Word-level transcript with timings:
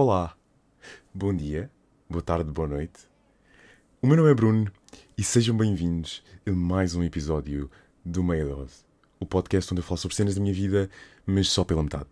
Olá, 0.00 0.38
bom 1.12 1.34
dia, 1.34 1.68
boa 2.08 2.22
tarde, 2.22 2.52
boa 2.52 2.68
noite. 2.68 3.00
O 4.00 4.06
meu 4.06 4.16
nome 4.16 4.30
é 4.30 4.34
Bruno 4.34 4.70
e 5.16 5.24
sejam 5.24 5.56
bem-vindos 5.56 6.22
a 6.46 6.52
mais 6.52 6.94
um 6.94 7.02
episódio 7.02 7.68
do 8.04 8.22
Meia 8.22 8.44
Dose, 8.44 8.84
o 9.18 9.26
podcast 9.26 9.74
onde 9.74 9.80
eu 9.80 9.84
falo 9.84 9.98
sobre 9.98 10.14
cenas 10.14 10.36
da 10.36 10.40
minha 10.40 10.54
vida, 10.54 10.88
mas 11.26 11.48
só 11.48 11.64
pela 11.64 11.82
metade. 11.82 12.06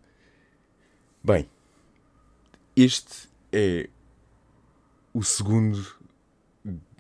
Bem, 1.23 1.49
este 2.75 3.29
é 3.53 3.89
o 5.15 5.23
segundo, 5.23 5.97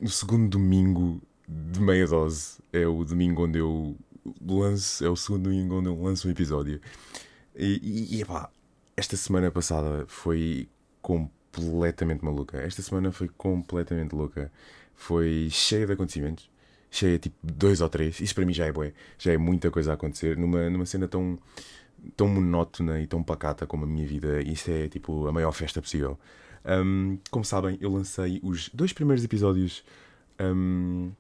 o 0.00 0.08
segundo 0.08 0.50
domingo 0.50 1.20
de 1.48 1.80
meia 1.80 2.06
dose. 2.06 2.60
É 2.72 2.86
o 2.86 3.02
domingo 3.02 3.42
onde 3.42 3.58
eu 3.58 3.96
lanço, 4.40 5.04
é 5.04 5.10
o 5.10 5.16
segundo 5.16 5.50
domingo 5.50 5.80
onde 5.80 5.88
eu 5.88 6.00
lanço 6.00 6.28
um 6.28 6.30
episódio. 6.30 6.80
E, 7.56 7.80
e, 7.82 8.18
e 8.18 8.22
epá, 8.22 8.48
esta 8.96 9.16
semana 9.16 9.50
passada 9.50 10.04
foi 10.06 10.68
completamente 11.07 12.25
maluca. 12.25 12.59
Esta 12.59 12.83
semana 12.83 13.12
foi 13.12 13.28
completamente 13.28 14.12
louca. 14.12 14.51
Foi 14.92 15.47
cheia 15.52 15.87
de 15.87 15.92
acontecimentos. 15.92 16.51
Cheia 16.91 17.16
tipo 17.16 17.37
dois 17.45 17.80
ou 17.80 17.88
três. 17.88 18.19
Isso 18.20 18.34
para 18.34 18.45
mim 18.45 18.52
já 18.52 18.66
é 18.66 18.73
bué. 18.73 18.92
Já 19.16 19.33
é 19.33 19.38
muita 19.38 19.70
coisa 19.70 19.92
a 19.92 19.95
acontecer. 19.95 20.37
Numa, 20.37 20.69
numa 20.69 20.84
cena 20.84 21.06
tão, 21.06 21.38
tão 22.16 22.27
monótona 22.27 23.00
e 23.00 23.06
tão 23.06 23.23
pacata 23.23 23.69
como 23.69 23.84
a 23.84 23.87
minha 23.87 24.05
vida. 24.05 24.42
Isto 24.42 24.73
é 24.73 24.88
tipo 24.88 25.28
a 25.28 25.33
maior 25.33 25.52
festa 25.52 25.80
possível. 25.80 26.19
Um, 26.64 27.19
como 27.30 27.45
sabem, 27.45 27.78
eu 27.80 27.92
lancei 27.92 28.41
os 28.42 28.69
dois 28.70 28.92
primeiros 28.92 29.25
episódios. 29.25 29.84
Um, 30.41 31.12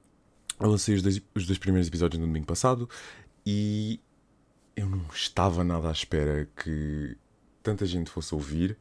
eu 0.58 0.68
lancei 0.68 0.96
os 0.96 1.02
dois, 1.02 1.22
os 1.32 1.46
dois 1.46 1.58
primeiros 1.60 1.86
episódios 1.86 2.18
no 2.20 2.26
domingo 2.26 2.46
passado 2.46 2.88
e 3.46 4.00
eu 4.74 4.88
não 4.88 5.06
estava 5.14 5.62
nada 5.62 5.88
à 5.88 5.92
espera 5.92 6.48
que 6.56 7.16
tanta 7.62 7.86
gente 7.86 8.10
fosse 8.10 8.34
ouvir 8.34 8.76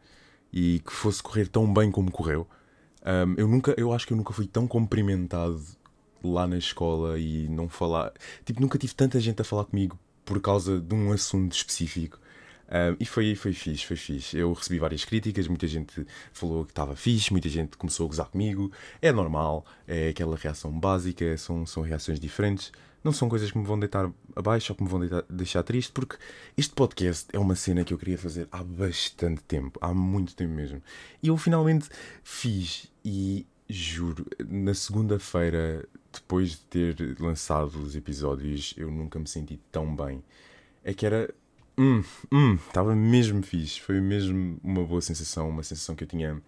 e 0.55 0.79
que 0.79 0.93
fosse 0.93 1.21
correr 1.21 1.49
tão 1.49 1.71
bem 1.71 1.91
como 1.91 2.09
correu. 2.09 2.47
Um, 3.05 3.35
eu 3.37 3.47
nunca, 3.47 3.75
eu 3.77 3.91
acho 3.91 4.07
que 4.07 4.13
eu 4.13 4.17
nunca 4.17 4.33
fui 4.33 4.47
tão 4.47 4.65
cumprimentado 4.65 5.61
lá 6.23 6.47
na 6.47 6.57
escola 6.57 7.19
e 7.19 7.47
não 7.49 7.67
falar, 7.67 8.13
tipo, 8.45 8.61
nunca 8.61 8.77
tive 8.79 8.95
tanta 8.95 9.19
gente 9.19 9.41
a 9.41 9.45
falar 9.45 9.65
comigo 9.65 9.99
por 10.23 10.41
causa 10.41 10.79
de 10.79 10.95
um 10.95 11.11
assunto 11.11 11.51
específico. 11.53 12.17
Um, 12.69 12.97
e 12.99 13.05
foi, 13.05 13.35
foi 13.35 13.53
fixe, 13.53 13.85
foi 13.85 13.95
fixe. 13.95 14.37
Eu 14.37 14.51
recebi 14.53 14.79
várias 14.79 15.05
críticas, 15.05 15.47
muita 15.47 15.67
gente 15.67 16.05
falou 16.33 16.65
que 16.65 16.71
estava 16.71 16.95
fixe, 16.95 17.31
muita 17.31 17.49
gente 17.49 17.77
começou 17.77 18.05
a 18.05 18.09
gozar 18.09 18.27
comigo. 18.27 18.71
É 19.01 19.11
normal, 19.11 19.65
é 19.87 20.09
aquela 20.09 20.35
reação 20.35 20.71
básica, 20.71 21.37
são, 21.37 21.65
são 21.65 21.83
reações 21.83 22.19
diferentes. 22.19 22.71
Não 23.03 23.11
são 23.11 23.29
coisas 23.29 23.51
que 23.51 23.57
me 23.57 23.65
vão 23.65 23.79
deitar 23.79 24.11
abaixo 24.35 24.73
ou 24.73 24.75
que 24.75 24.83
me 24.83 24.89
vão 24.89 24.99
deitar, 24.99 25.23
deixar 25.29 25.61
triste, 25.61 25.91
porque 25.91 26.17
este 26.57 26.73
podcast 26.73 27.27
é 27.31 27.37
uma 27.37 27.55
cena 27.55 27.83
que 27.83 27.93
eu 27.93 27.99
queria 27.99 28.17
fazer 28.17 28.47
há 28.51 28.63
bastante 28.63 29.43
tempo, 29.43 29.77
há 29.79 29.93
muito 29.93 30.35
tempo 30.35 30.51
mesmo. 30.51 30.81
E 31.21 31.27
eu 31.27 31.37
finalmente 31.37 31.87
fiz, 32.23 32.91
e 33.03 33.45
juro, 33.69 34.25
na 34.47 34.73
segunda-feira, 34.73 35.87
depois 36.11 36.51
de 36.51 36.57
ter 36.57 37.17
lançado 37.19 37.75
os 37.79 37.95
episódios, 37.95 38.73
eu 38.75 38.89
nunca 38.89 39.19
me 39.19 39.27
senti 39.27 39.59
tão 39.71 39.95
bem. 39.95 40.23
É 40.83 40.91
que 40.91 41.05
era 41.05 41.31
Hum, 41.77 42.03
hum, 42.31 42.55
estava 42.55 42.95
mesmo 42.95 43.43
fixe. 43.43 43.81
Foi 43.81 43.99
mesmo 43.99 44.57
uma 44.63 44.83
boa 44.85 45.01
sensação, 45.01 45.49
uma 45.49 45.63
sensação 45.63 45.95
que 45.95 46.03
eu 46.03 46.07
tinha. 46.07 46.41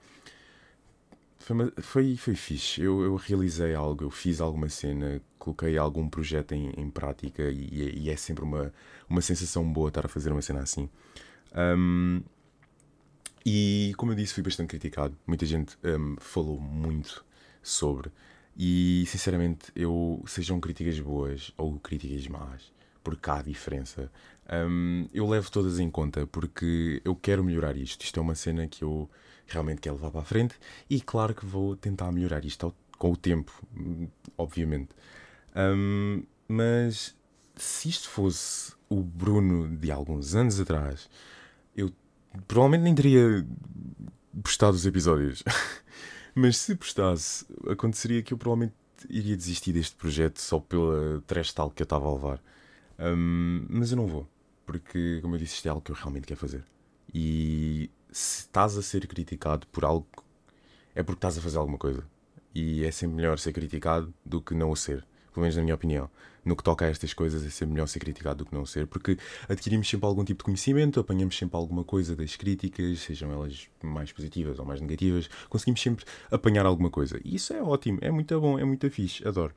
Foi, 1.40 1.56
uma, 1.56 1.74
foi, 1.82 2.16
foi 2.16 2.36
fixe. 2.36 2.82
Eu, 2.82 3.02
eu 3.02 3.16
realizei 3.16 3.76
algo, 3.76 4.06
eu 4.06 4.10
fiz 4.12 4.40
alguma 4.40 4.70
cena, 4.70 5.22
coloquei 5.38 5.78
algum 5.78 6.10
projeto 6.10 6.54
em, 6.54 6.70
em 6.78 6.90
prática 6.90 7.44
e, 7.44 8.04
e, 8.04 8.10
é 8.10 8.16
sempre 8.16 8.44
uma, 8.44 8.74
uma 9.10 9.22
sensação 9.22 9.70
boa 9.72 9.90
estar 9.90 10.06
a 10.06 10.10
fazer 10.10 10.32
uma 10.32 10.42
cena 10.42 10.62
assim. 10.62 10.90
Um, 11.56 12.22
e 13.46 13.94
como 13.98 14.12
eu 14.12 14.16
disse, 14.16 14.34
fui 14.34 14.44
bastante 14.44 14.70
criticado. 14.70 15.18
Muita 15.26 15.46
gente 15.46 15.78
um, 15.84 16.16
falou 16.20 16.60
muito 16.60 17.26
sobre. 17.62 18.12
E 18.58 19.06
sinceramente, 19.08 19.72
eu 19.76 20.24
sejam 20.28 20.60
críticas 20.60 21.00
boas 21.00 21.54
ou 21.58 21.80
críticas 21.80 22.28
más, 22.28 22.74
porque 23.08 23.30
há 23.30 23.42
diferença. 23.42 24.12
Um, 24.52 25.08
eu 25.14 25.26
levo 25.30 25.50
todas 25.50 25.80
em 25.80 25.90
conta 25.90 26.28
porque 26.28 27.02
eu 27.06 27.16
quero 27.16 27.42
melhorar 27.42 27.78
isto. 27.78 28.04
Isto 28.04 28.20
é 28.20 28.22
uma 28.22 28.36
cena 28.36 28.68
que 28.68 28.84
eu 28.84 29.10
realmente 29.46 29.80
quero 29.80 29.96
levar 29.96 30.12
para 30.12 30.20
a 30.20 30.26
frente 30.26 30.56
e 30.90 31.00
claro 31.00 31.34
que 31.34 31.46
vou 31.46 31.78
tentar 31.78 32.12
melhorar 32.12 32.44
isto 32.44 32.76
com 32.98 33.14
o 33.14 33.16
tempo, 33.16 33.66
obviamente. 34.38 34.90
Um, 35.56 36.24
mas 36.50 37.16
se 37.56 37.88
isto 37.88 38.10
fosse 38.10 38.74
o 38.90 39.02
Bruno 39.02 39.70
de 39.78 39.90
alguns 39.90 40.36
anos 40.36 40.60
atrás, 40.60 41.10
eu 41.78 41.90
provavelmente 42.46 42.84
nem 42.84 42.94
teria 42.94 43.48
postado 44.44 44.76
os 44.76 44.86
episódios. 44.86 45.44
mas 46.36 46.58
se 46.58 46.76
postasse, 46.76 47.46
aconteceria 47.70 48.22
que 48.22 48.34
eu 48.34 48.38
provavelmente 48.38 48.76
iria 49.10 49.38
desistir 49.38 49.72
deste 49.72 49.96
projeto 49.96 50.40
só 50.42 50.60
pela 50.60 51.22
trash 51.26 51.54
tal 51.54 51.72
que 51.72 51.82
eu 51.82 51.86
estava 51.86 52.06
a 52.06 52.14
levar. 52.14 52.42
Um, 53.00 53.66
mas 53.70 53.92
eu 53.92 53.98
não 53.98 54.08
vou 54.08 54.28
porque, 54.68 55.20
como 55.22 55.36
eu 55.36 55.40
disse, 55.40 55.56
isto 55.56 55.66
é 55.66 55.70
algo 55.70 55.82
que 55.82 55.92
eu 55.92 55.96
realmente 55.96 56.28
quero 56.28 56.40
fazer. 56.40 56.64
E 57.12 57.90
se 58.12 58.42
estás 58.42 58.78
a 58.78 58.82
ser 58.82 59.08
criticado 59.08 59.66
por 59.68 59.86
algo, 59.86 60.06
é 60.94 61.02
porque 61.02 61.18
estás 61.20 61.38
a 61.38 61.42
fazer 61.42 61.58
alguma 61.58 61.78
coisa. 61.78 62.04
E 62.54 62.84
é 62.84 62.92
sempre 62.92 63.16
melhor 63.16 63.40
ser 63.40 63.54
criticado 63.54 64.14
do 64.26 64.42
que 64.42 64.54
não 64.54 64.70
o 64.70 64.76
ser. 64.76 65.08
Pelo 65.34 65.44
menos 65.44 65.56
na 65.56 65.64
minha 65.64 65.74
opinião. 65.74 66.10
No 66.44 66.56
que 66.56 66.64
toca 66.64 66.86
a 66.86 66.90
estas 66.90 67.14
coisas, 67.14 67.46
é 67.46 67.50
sempre 67.50 67.74
melhor 67.74 67.88
ser 67.88 68.00
criticado 68.00 68.44
do 68.44 68.46
que 68.46 68.54
não 68.54 68.66
ser, 68.66 68.88
porque 68.88 69.18
adquirimos 69.48 69.88
sempre 69.88 70.06
algum 70.06 70.24
tipo 70.24 70.40
de 70.40 70.46
conhecimento, 70.46 71.00
apanhamos 71.00 71.38
sempre 71.38 71.56
alguma 71.58 71.84
coisa 71.84 72.16
das 72.16 72.36
críticas, 72.36 73.00
sejam 73.00 73.32
elas 73.32 73.70
mais 73.84 74.12
positivas 74.12 74.58
ou 74.58 74.66
mais 74.66 74.82
negativas, 74.82 75.30
conseguimos 75.50 75.82
sempre 75.82 76.06
apanhar 76.32 76.66
alguma 76.66 76.90
coisa. 76.90 77.20
E 77.24 77.36
isso 77.36 77.54
é 77.54 77.62
ótimo, 77.62 78.00
é 78.02 78.10
muito 78.12 78.40
bom, 78.40 78.58
é 78.58 78.64
muito 78.66 78.90
fixe, 78.90 79.28
adoro. 79.28 79.54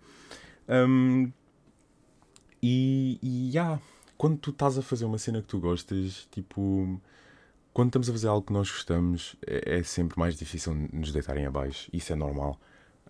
Um, 0.69 1.33
e, 2.63 3.19
e 3.23 3.51
yeah, 3.51 3.81
quando 4.17 4.39
tu 4.39 4.51
estás 4.51 4.77
a 4.77 4.83
fazer 4.83 5.05
uma 5.05 5.19
cena 5.19 5.41
que 5.41 5.49
tu 5.49 5.59
gostas, 5.59 6.29
tipo, 6.31 7.01
quando 7.73 7.89
estamos 7.89 8.09
a 8.09 8.13
fazer 8.13 8.29
algo 8.29 8.47
que 8.47 8.53
nós 8.53 8.71
gostamos, 8.71 9.37
é, 9.47 9.79
é 9.79 9.83
sempre 9.83 10.19
mais 10.19 10.37
difícil 10.37 10.75
nos 10.93 11.13
deitarem 11.13 11.47
abaixo. 11.47 11.89
Isso 11.93 12.13
é 12.13 12.17
normal. 12.17 12.61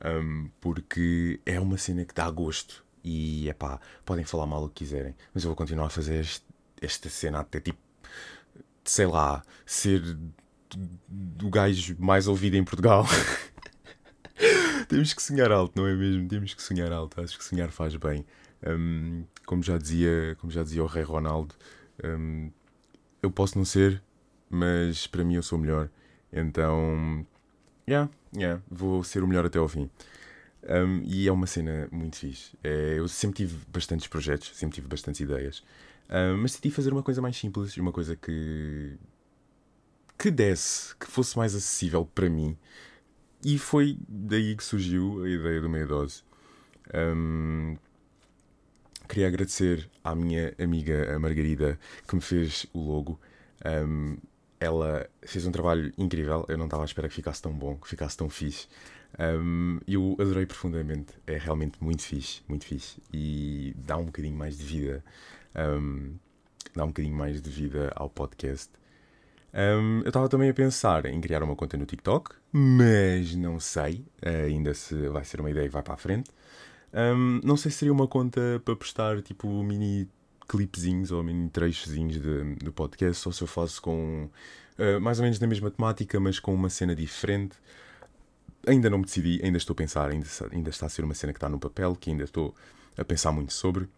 Um, 0.04 0.48
porque 0.60 1.40
é 1.44 1.58
uma 1.58 1.76
cena 1.76 2.04
que 2.04 2.14
dá 2.14 2.30
gosto. 2.30 2.84
E 3.02 3.48
é 3.48 3.54
pá, 3.54 3.80
podem 4.04 4.24
falar 4.24 4.46
mal 4.46 4.62
o 4.64 4.68
que 4.68 4.84
quiserem, 4.84 5.14
mas 5.32 5.42
eu 5.42 5.48
vou 5.48 5.56
continuar 5.56 5.86
a 5.86 5.90
fazer 5.90 6.20
este, 6.20 6.44
esta 6.80 7.08
cena 7.08 7.40
até 7.40 7.58
tipo, 7.58 7.78
sei 8.84 9.06
lá, 9.06 9.42
ser 9.64 10.02
do 11.08 11.48
gajo 11.48 11.96
mais 11.98 12.28
ouvido 12.28 12.56
em 12.56 12.64
Portugal. 12.64 13.06
Temos 14.88 15.12
que 15.12 15.22
sonhar 15.22 15.50
alto, 15.50 15.80
não 15.80 15.86
é 15.86 15.94
mesmo? 15.94 16.28
Temos 16.28 16.52
que 16.54 16.62
sonhar 16.62 16.92
alto. 16.92 17.20
Acho 17.20 17.38
que 17.38 17.44
sonhar 17.44 17.70
faz 17.70 17.96
bem. 17.96 18.24
Um, 18.66 19.24
como 19.50 19.64
já 19.64 19.76
dizia, 19.76 20.36
como 20.38 20.52
já 20.52 20.62
dizia 20.62 20.80
o 20.80 20.86
Rei 20.86 21.02
Ronaldo, 21.02 21.56
um, 22.04 22.52
eu 23.20 23.32
posso 23.32 23.58
não 23.58 23.64
ser, 23.64 24.00
mas 24.48 25.08
para 25.08 25.24
mim 25.24 25.34
eu 25.34 25.42
sou 25.42 25.58
o 25.58 25.60
melhor. 25.60 25.90
Então, 26.32 27.26
yeah, 27.88 28.08
yeah, 28.32 28.62
vou 28.70 29.02
ser 29.02 29.24
o 29.24 29.26
melhor 29.26 29.44
até 29.44 29.58
ao 29.58 29.66
fim. 29.66 29.90
Um, 30.62 31.02
e 31.02 31.26
é 31.26 31.32
uma 31.32 31.48
cena 31.48 31.88
muito 31.90 32.14
fixe. 32.14 32.56
É, 32.62 32.94
eu 32.96 33.08
sempre 33.08 33.38
tive 33.38 33.58
bastantes 33.66 34.06
projetos, 34.06 34.52
sempre 34.54 34.76
tive 34.76 34.86
bastantes 34.86 35.20
ideias, 35.20 35.64
um, 36.08 36.36
mas 36.36 36.52
decidi 36.52 36.70
fazer 36.70 36.92
uma 36.92 37.02
coisa 37.02 37.20
mais 37.20 37.36
simples, 37.36 37.76
uma 37.76 37.90
coisa 37.90 38.14
que 38.14 38.96
que 40.16 40.30
desse, 40.30 40.94
que 40.94 41.08
fosse 41.08 41.36
mais 41.36 41.56
acessível 41.56 42.06
para 42.14 42.30
mim. 42.30 42.56
E 43.44 43.58
foi 43.58 43.98
daí 44.08 44.54
que 44.54 44.62
surgiu 44.62 45.24
a 45.24 45.28
ideia 45.28 45.60
do 45.60 45.68
meia 45.68 45.86
dose. 45.88 46.22
Um, 46.94 47.76
queria 49.10 49.26
agradecer 49.26 49.90
à 50.04 50.14
minha 50.14 50.54
amiga 50.56 51.14
a 51.14 51.18
Margarida 51.18 51.78
que 52.06 52.14
me 52.14 52.20
fez 52.20 52.64
o 52.72 52.78
logo. 52.78 53.20
Um, 53.66 54.16
ela 54.60 55.08
fez 55.22 55.44
um 55.46 55.50
trabalho 55.50 55.92
incrível. 55.98 56.46
Eu 56.48 56.56
não 56.56 56.66
estava 56.66 56.84
à 56.84 56.86
espera 56.86 57.08
que 57.08 57.14
ficasse 57.14 57.42
tão 57.42 57.52
bom, 57.52 57.76
que 57.76 57.88
ficasse 57.88 58.16
tão 58.16 58.30
fixe. 58.30 58.68
Um, 59.18 59.80
eu 59.88 60.16
adorei 60.20 60.46
profundamente. 60.46 61.12
É 61.26 61.36
realmente 61.36 61.82
muito 61.82 62.02
fixe, 62.02 62.42
muito 62.46 62.64
fixe. 62.64 63.02
E 63.12 63.74
dá 63.76 63.96
um 63.96 64.04
bocadinho 64.04 64.36
mais 64.36 64.56
de 64.56 64.64
vida. 64.64 65.04
Um, 65.56 66.14
dá 66.76 66.84
um 66.84 66.88
bocadinho 66.88 67.16
mais 67.16 67.42
de 67.42 67.50
vida 67.50 67.90
ao 67.96 68.08
podcast. 68.08 68.70
Um, 69.52 70.02
eu 70.02 70.08
estava 70.08 70.28
também 70.28 70.48
a 70.48 70.54
pensar 70.54 71.06
em 71.06 71.20
criar 71.20 71.42
uma 71.42 71.56
conta 71.56 71.76
no 71.76 71.84
TikTok, 71.84 72.36
mas 72.52 73.34
não 73.34 73.58
sei 73.58 74.04
ainda 74.22 74.72
se 74.72 75.08
vai 75.08 75.24
ser 75.24 75.40
uma 75.40 75.50
ideia 75.50 75.66
que 75.66 75.72
vai 75.72 75.82
para 75.82 75.94
a 75.94 75.96
frente. 75.96 76.30
Um, 76.92 77.40
não 77.44 77.56
sei 77.56 77.70
se 77.70 77.78
seria 77.78 77.92
uma 77.92 78.08
conta 78.08 78.60
para 78.64 78.74
postar 78.74 79.22
tipo 79.22 79.48
mini 79.62 80.08
clipezinhos 80.48 81.12
ou 81.12 81.22
mini 81.22 81.48
trechozinhos 81.48 82.20
de 82.20 82.70
podcast, 82.72 83.28
ou 83.28 83.32
se 83.32 83.42
eu 83.42 83.46
faço 83.46 83.80
com 83.80 84.28
uh, 84.78 85.00
mais 85.00 85.18
ou 85.18 85.24
menos 85.24 85.38
na 85.38 85.46
mesma 85.46 85.70
temática, 85.70 86.18
mas 86.18 86.40
com 86.40 86.52
uma 86.52 86.68
cena 86.68 86.94
diferente. 86.94 87.56
Ainda 88.66 88.90
não 88.90 88.98
me 88.98 89.04
decidi, 89.04 89.40
ainda 89.42 89.56
estou 89.56 89.72
a 89.72 89.76
pensar, 89.76 90.10
ainda, 90.10 90.26
ainda 90.52 90.70
está 90.70 90.86
a 90.86 90.88
ser 90.88 91.04
uma 91.04 91.14
cena 91.14 91.32
que 91.32 91.38
está 91.38 91.48
no 91.48 91.58
papel, 91.58 91.96
que 91.96 92.10
ainda 92.10 92.24
estou 92.24 92.54
a 92.98 93.04
pensar 93.04 93.32
muito 93.32 93.52
sobre. 93.52 93.88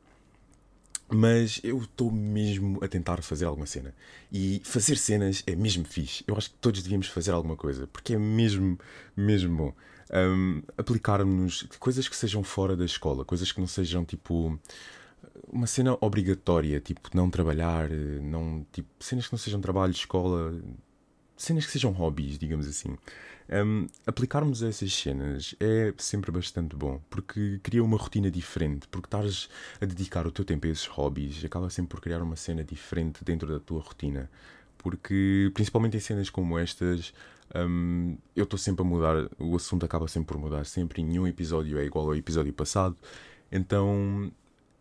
Mas 1.08 1.60
eu 1.64 1.78
estou 1.78 2.10
mesmo 2.10 2.78
a 2.82 2.88
tentar 2.88 3.20
fazer 3.22 3.44
alguma 3.44 3.66
cena. 3.66 3.94
E 4.30 4.62
fazer 4.64 4.96
cenas 4.96 5.42
é 5.46 5.56
mesmo 5.56 5.84
fixe. 5.84 6.24
Eu 6.26 6.36
acho 6.36 6.50
que 6.50 6.56
todos 6.56 6.82
devíamos 6.82 7.08
fazer 7.08 7.32
alguma 7.32 7.56
coisa, 7.56 7.86
porque 7.88 8.14
é 8.14 8.18
mesmo, 8.18 8.78
mesmo 9.16 9.56
bom. 9.56 9.74
Um, 10.12 10.62
Aplicarmos 10.76 11.66
coisas 11.78 12.08
que 12.08 12.16
sejam 12.16 12.42
fora 12.42 12.76
da 12.76 12.84
escola, 12.84 13.24
coisas 13.24 13.50
que 13.50 13.60
não 13.60 13.66
sejam 13.66 14.04
tipo 14.04 14.58
uma 15.50 15.66
cena 15.66 15.96
obrigatória, 16.00 16.80
tipo 16.80 17.10
não 17.14 17.30
trabalhar, 17.30 17.88
não 17.90 18.66
tipo 18.72 18.88
cenas 19.00 19.26
que 19.26 19.32
não 19.32 19.38
sejam 19.38 19.60
trabalho, 19.60 19.92
escola, 19.92 20.54
cenas 21.36 21.66
que 21.66 21.72
sejam 21.72 21.92
hobbies, 21.92 22.38
digamos 22.38 22.66
assim. 22.66 22.96
Um, 23.50 23.86
aplicarmos 24.06 24.62
essas 24.62 24.94
cenas 24.94 25.54
é 25.60 25.92
sempre 25.98 26.30
bastante 26.30 26.76
bom, 26.76 27.00
porque 27.10 27.60
cria 27.62 27.82
uma 27.82 27.98
rotina 27.98 28.30
diferente, 28.30 28.86
porque 28.88 29.06
estás 29.06 29.48
a 29.80 29.84
dedicar 29.84 30.26
o 30.26 30.30
teu 30.30 30.44
tempo 30.44 30.66
a 30.66 30.70
esses 30.70 30.86
hobbies, 30.86 31.44
acaba 31.44 31.68
sempre 31.68 31.90
por 31.90 32.00
criar 32.00 32.22
uma 32.22 32.36
cena 32.36 32.64
diferente 32.64 33.24
dentro 33.24 33.48
da 33.48 33.60
tua 33.60 33.80
rotina. 33.80 34.30
Porque, 34.82 35.50
principalmente 35.54 35.96
em 35.96 36.00
cenas 36.00 36.28
como 36.28 36.58
estas, 36.58 37.14
um, 37.54 38.16
eu 38.34 38.44
estou 38.44 38.58
sempre 38.58 38.82
a 38.82 38.84
mudar, 38.84 39.28
o 39.38 39.56
assunto 39.56 39.84
acaba 39.84 40.08
sempre 40.08 40.34
por 40.34 40.38
mudar, 40.38 40.64
sempre, 40.66 41.02
nenhum 41.02 41.26
episódio 41.26 41.78
é 41.78 41.84
igual 41.84 42.06
ao 42.06 42.16
episódio 42.16 42.52
passado, 42.52 42.96
então 43.50 44.32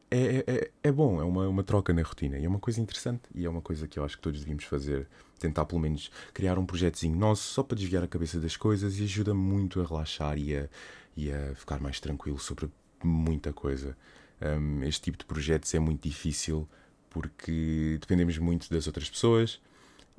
é, 0.10 0.44
é, 0.46 0.72
é 0.84 0.92
bom, 0.92 1.22
é 1.22 1.24
uma, 1.24 1.48
uma 1.48 1.64
troca 1.64 1.94
na 1.94 2.02
rotina 2.02 2.38
e 2.38 2.44
é 2.44 2.48
uma 2.48 2.60
coisa 2.60 2.82
interessante 2.82 3.22
e 3.34 3.46
é 3.46 3.50
uma 3.50 3.62
coisa 3.62 3.88
que 3.88 3.98
eu 3.98 4.04
acho 4.04 4.18
que 4.18 4.22
todos 4.22 4.40
devíamos 4.40 4.66
fazer. 4.66 5.08
Tentar 5.40 5.66
pelo 5.66 5.80
menos 5.80 6.12
criar 6.34 6.60
um 6.60 6.66
projetozinho 6.66 7.18
nosso 7.18 7.44
só 7.44 7.64
para 7.64 7.78
desviar 7.78 8.04
a 8.04 8.08
cabeça 8.08 8.40
das 8.40 8.58
coisas 8.58 9.00
e 9.00 9.04
ajuda 9.04 9.34
muito 9.34 9.82
a 9.82 9.86
relaxar 9.86 10.38
e 10.38 10.56
a, 10.56 10.70
e 11.16 11.32
a 11.32 11.56
ficar 11.56 11.80
mais 11.80 12.00
tranquilo 12.00 12.38
sobre 12.38 12.70
muita 13.02 13.54
coisa. 13.54 13.98
Um, 14.42 14.84
este 14.84 15.04
tipo 15.04 15.18
de 15.18 15.26
projetos 15.26 15.74
é 15.74 15.80
muito 15.80 16.08
difícil 16.08 16.68
porque 17.10 17.98
dependemos 18.00 18.38
muito 18.38 18.70
das 18.70 18.88
outras 18.88 19.10
pessoas 19.10 19.62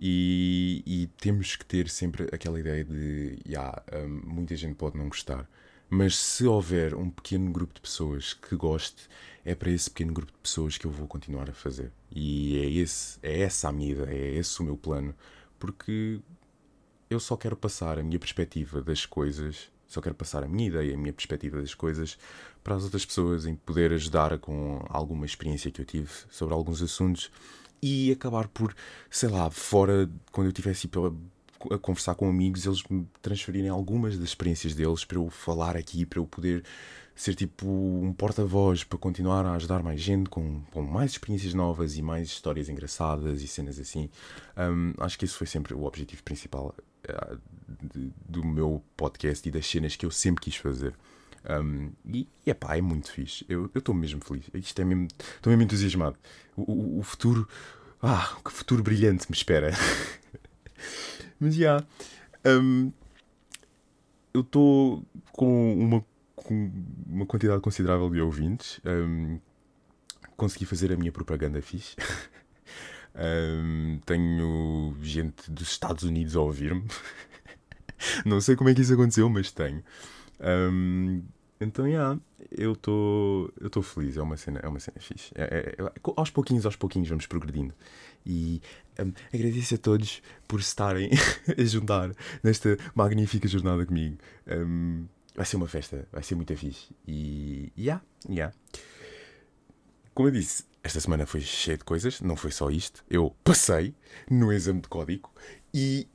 e, 0.05 0.83
e 0.85 1.07
temos 1.21 1.55
que 1.55 1.65
ter 1.65 1.89
sempre 1.89 2.25
aquela 2.33 2.59
ideia 2.59 2.85
de 2.85 3.39
yeah, 3.47 3.81
um, 3.93 4.21
muita 4.27 4.57
gente 4.57 4.75
pode 4.75 4.99
não 4.99 5.09
gostar. 5.09 5.49
Mas 5.89 6.17
se 6.17 6.45
houver 6.45 6.93
um 6.93 7.09
pequeno 7.09 7.53
grupo 7.53 7.73
de 7.73 7.81
pessoas 7.81 8.35
que 8.35 8.57
goste, 8.57 9.09
é 9.45 9.55
para 9.55 9.71
esse 9.71 9.89
pequeno 9.89 10.13
grupo 10.13 10.33
de 10.33 10.39
pessoas 10.39 10.77
que 10.77 10.89
eu 10.89 10.91
vou 10.91 11.07
continuar 11.07 11.49
a 11.49 11.53
fazer. 11.53 11.93
E 12.11 12.59
é, 12.59 12.83
esse, 12.83 13.17
é 13.23 13.43
essa 13.43 13.69
a 13.69 13.73
minha 13.73 13.93
ideia, 13.93 14.09
é 14.11 14.39
esse 14.39 14.61
o 14.61 14.65
meu 14.65 14.77
plano, 14.77 15.15
porque 15.57 16.19
eu 17.09 17.21
só 17.21 17.37
quero 17.37 17.55
passar 17.57 17.97
a 17.97 18.03
minha 18.03 18.19
perspectiva 18.19 18.83
das 18.83 19.07
coisas, 19.07 19.71
só 19.87 20.01
quero 20.01 20.17
passar 20.17 20.43
a 20.43 20.49
minha 20.49 20.67
ideia, 20.67 20.95
a 20.95 20.99
minha 20.99 21.13
perspectiva 21.13 21.61
das 21.61 21.77
coisas 21.77 22.19
para 22.65 22.75
as 22.75 22.83
outras 22.83 23.07
pessoas, 23.07 23.47
em 23.47 23.55
poder 23.55 23.93
ajudar 23.93 24.37
com 24.41 24.85
alguma 24.89 25.27
experiência 25.27 25.71
que 25.71 25.81
eu 25.81 25.85
tive 25.85 26.11
sobre 26.29 26.55
alguns 26.55 26.83
assuntos 26.83 27.31
e 27.83 28.13
acabar 28.13 28.47
por, 28.49 28.75
sei 29.11 29.29
lá, 29.29 29.51
fora, 29.51 30.09
quando 30.31 30.47
eu 30.47 30.53
tivesse 30.53 30.89
a 31.71 31.79
conversar 31.79 32.15
com 32.15 32.29
amigos, 32.29 32.65
eles 32.65 32.83
me 32.89 33.07
transferirem 33.21 33.71
algumas 33.71 34.17
das 34.17 34.29
experiências 34.29 34.75
deles 34.75 35.05
para 35.05 35.19
eu 35.19 35.29
falar 35.31 35.77
aqui, 35.77 36.07
para 36.07 36.19
eu 36.19 36.27
poder 36.27 36.63
ser 37.15 37.35
tipo 37.35 37.67
um 37.67 38.13
porta-voz 38.13 38.85
para 38.85 38.99
continuar 38.99 39.45
a 39.45 39.55
ajudar 39.55 39.83
mais 39.83 40.01
gente 40.01 40.31
com, 40.31 40.63
com 40.71 40.83
mais 40.83 41.13
experiências 41.13 41.53
novas 41.55 41.97
e 41.97 42.03
mais 42.03 42.29
histórias 42.29 42.69
engraçadas 42.69 43.43
e 43.43 43.49
cenas 43.49 43.79
assim. 43.79 44.09
Um, 44.57 44.95
acho 44.99 45.19
que 45.19 45.25
esse 45.25 45.35
foi 45.35 45.47
sempre 45.47 45.75
o 45.75 45.85
objetivo 45.85 46.23
principal 46.23 46.75
uh, 47.09 47.39
de, 47.95 48.13
do 48.29 48.45
meu 48.45 48.83
podcast 48.97 49.47
e 49.47 49.53
das 49.53 49.67
cenas 49.67 49.97
que 49.97 50.07
eu 50.07 50.11
sempre 50.11 50.43
quis 50.43 50.57
fazer. 50.57 50.95
Um, 51.49 51.93
e 52.07 52.29
epá, 52.47 52.77
é 52.77 52.81
muito 52.81 53.11
fixe. 53.11 53.45
Eu 53.49 53.71
estou 53.75 53.95
mesmo 53.95 54.21
feliz. 54.25 54.45
Isto 54.55 54.83
é 54.83 54.85
mesmo. 54.85 55.09
Estou 55.37 55.51
mesmo 55.51 55.63
entusiasmado. 55.63 56.17
O, 56.57 56.63
o, 56.63 56.99
o, 57.01 57.03
futuro. 57.03 57.49
Ah, 58.03 58.37
que 58.45 58.53
futuro 58.53 58.83
brilhante 58.83 59.31
me 59.31 59.37
espera. 59.37 59.73
Mas 61.41 61.55
já. 61.55 61.61
Yeah, 61.63 61.87
um, 62.47 62.93
eu 64.35 64.41
estou 64.41 65.05
com 65.33 65.75
uma 65.75 66.05
com 66.35 66.71
uma 67.07 67.27
quantidade 67.27 67.61
considerável 67.61 68.11
de 68.11 68.21
ouvintes. 68.21 68.81
Um, 68.85 69.39
consegui 70.37 70.65
fazer 70.65 70.93
a 70.93 70.97
minha 70.97 71.13
propaganda 71.13 71.61
fixe. 71.63 71.97
um, 73.15 74.01
tenho 74.05 74.97
gente 75.01 75.51
dos 75.51 75.71
Estados 75.71 76.05
Unidos 76.05 76.37
a 76.37 76.41
ouvir-me. 76.41 76.85
Não 78.27 78.41
sei 78.41 78.57
como 78.57 78.69
é 78.71 78.75
que 78.75 78.81
isso 78.81 78.95
aconteceu, 78.95 79.29
mas 79.29 79.53
tenho. 79.53 79.83
Um, 80.43 81.23
então, 81.61 81.87
yeah, 81.87 82.19
eu 82.51 82.73
estou 82.73 83.53
eu 83.61 83.71
tô 83.71 83.83
feliz, 83.83 84.17
é 84.17 84.23
uma 84.23 84.37
cena, 84.37 84.61
é 84.63 84.69
uma 84.69 84.81
cena 84.81 84.99
fixe. 84.99 85.33
É, 85.35 85.43
é, 85.79 85.83
é, 85.85 85.93
aos 86.17 86.31
pouquinhos, 86.31 86.67
aos 86.67 86.77
pouquinhos 86.77 87.09
vamos 87.09 87.27
progredindo. 87.27 87.75
E 88.27 88.61
um, 88.99 89.13
agradeço 89.33 89.75
a 89.75 89.79
todos 89.79 90.23
por 90.49 90.61
estarem 90.61 91.11
a 91.57 91.65
juntar 91.65 92.13
nesta 92.43 92.77
magnífica 92.95 93.47
jornada 93.47 93.87
comigo. 93.87 94.19
Um, 94.47 95.07
vai 95.35 95.47
ser 95.47 95.57
uma 95.57 95.69
festa, 95.69 96.07
vai 96.13 96.23
ser 96.23 96.35
muito 96.35 96.55
fixe. 96.57 96.95
E. 97.07 97.73
Yeah, 97.79 98.03
yeah. 98.29 98.55
Como 100.15 100.29
eu 100.29 100.33
disse, 100.33 100.65
esta 100.83 101.01
semana 101.01 101.27
foi 101.27 101.41
cheia 101.41 101.79
de 101.79 101.85
coisas, 101.85 102.21
não 102.21 102.37
foi 102.37 102.51
só 102.51 102.71
isto. 102.71 103.05
Eu 103.09 103.35
passei 103.45 103.95
no 104.31 104.53
exame 104.53 104.81
de 104.81 104.89
código 104.89 105.31
e. 105.73 106.09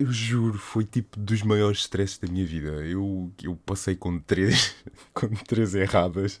Eu 0.00 0.10
juro, 0.10 0.56
foi 0.56 0.86
tipo 0.86 1.20
dos 1.20 1.42
maiores 1.42 1.80
stresses 1.80 2.16
da 2.16 2.26
minha 2.26 2.46
vida. 2.46 2.70
Eu, 2.86 3.30
eu 3.42 3.54
passei 3.54 3.94
com 3.94 4.18
três, 4.18 4.74
com 5.12 5.28
três 5.28 5.74
erradas. 5.74 6.40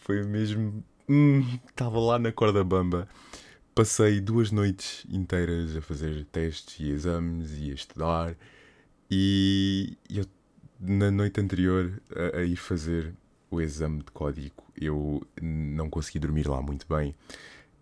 Foi 0.00 0.24
mesmo. 0.24 0.82
Estava 1.68 2.00
hum, 2.00 2.06
lá 2.06 2.18
na 2.18 2.32
corda 2.32 2.64
bamba. 2.64 3.06
Passei 3.72 4.20
duas 4.20 4.50
noites 4.50 5.06
inteiras 5.08 5.76
a 5.76 5.80
fazer 5.80 6.24
testes 6.32 6.80
e 6.80 6.90
exames 6.90 7.52
e 7.56 7.70
a 7.70 7.74
estudar. 7.74 8.36
E 9.08 9.96
eu 10.10 10.24
na 10.80 11.08
noite 11.08 11.40
anterior 11.40 12.02
a, 12.16 12.38
a, 12.38 12.44
ir 12.44 12.56
fazer 12.56 13.14
o 13.48 13.60
exame 13.60 13.98
de 13.98 14.10
código, 14.10 14.64
eu 14.76 15.24
não 15.40 15.88
consegui 15.88 16.18
dormir 16.18 16.48
lá 16.48 16.60
muito 16.60 16.84
bem 16.88 17.14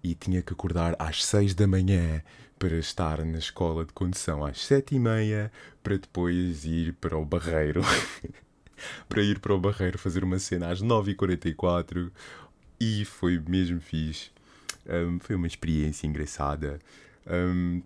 e 0.02 0.14
tinha 0.14 0.43
que 0.43 0.52
acordar 0.52 0.94
às 0.99 1.25
seis 1.25 1.55
da 1.55 1.67
manhã 1.67 2.23
para 2.58 2.76
estar 2.76 3.25
na 3.25 3.38
escola 3.38 3.85
de 3.85 3.93
condução 3.93 4.44
às 4.44 4.64
sete 4.64 4.94
e 4.94 4.99
meia 4.99 5.50
para 5.82 5.97
depois 5.97 6.64
ir 6.64 6.93
para 6.94 7.17
o 7.17 7.25
Barreiro. 7.25 7.82
para 9.08 9.23
ir 9.23 9.38
para 9.38 9.55
o 9.55 9.61
Barreiro 9.61 9.99
fazer 9.99 10.25
uma 10.25 10.38
cena 10.38 10.70
às 10.70 10.81
nove 10.81 11.12
e 11.12 11.14
quarenta 11.14 11.49
e 11.49 11.55
quatro 11.55 12.12
e 12.79 13.05
foi 13.05 13.38
mesmo 13.38 13.81
fixe. 13.81 14.31
Um, 14.87 15.19
foi 15.20 15.37
uma 15.37 15.47
experiência 15.47 16.06
engraçada. 16.06 16.79
Um, 17.26 17.82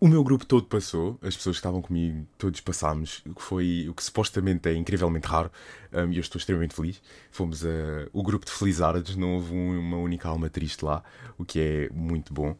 o 0.00 0.08
meu 0.08 0.24
grupo 0.24 0.46
todo 0.46 0.64
passou, 0.64 1.18
as 1.20 1.36
pessoas 1.36 1.56
que 1.56 1.60
estavam 1.60 1.82
comigo, 1.82 2.26
todos 2.38 2.58
passámos, 2.62 3.22
o 3.26 3.34
que 3.34 3.42
foi 3.42 3.86
o 3.86 3.92
que 3.92 4.02
supostamente 4.02 4.66
é 4.66 4.74
incrivelmente 4.74 5.26
raro, 5.26 5.50
um, 5.92 6.10
e 6.10 6.16
eu 6.16 6.22
estou 6.22 6.38
extremamente 6.38 6.74
feliz. 6.74 7.02
Fomos 7.30 7.62
uh, 7.62 8.08
o 8.10 8.22
grupo 8.22 8.46
de 8.46 8.50
felizardos, 8.50 9.14
não 9.14 9.34
houve 9.34 9.52
um, 9.52 9.78
uma 9.78 9.98
única 9.98 10.26
alma 10.26 10.48
triste 10.48 10.82
lá, 10.82 11.04
o 11.36 11.44
que 11.44 11.60
é 11.60 11.90
muito 11.92 12.32
bom. 12.32 12.56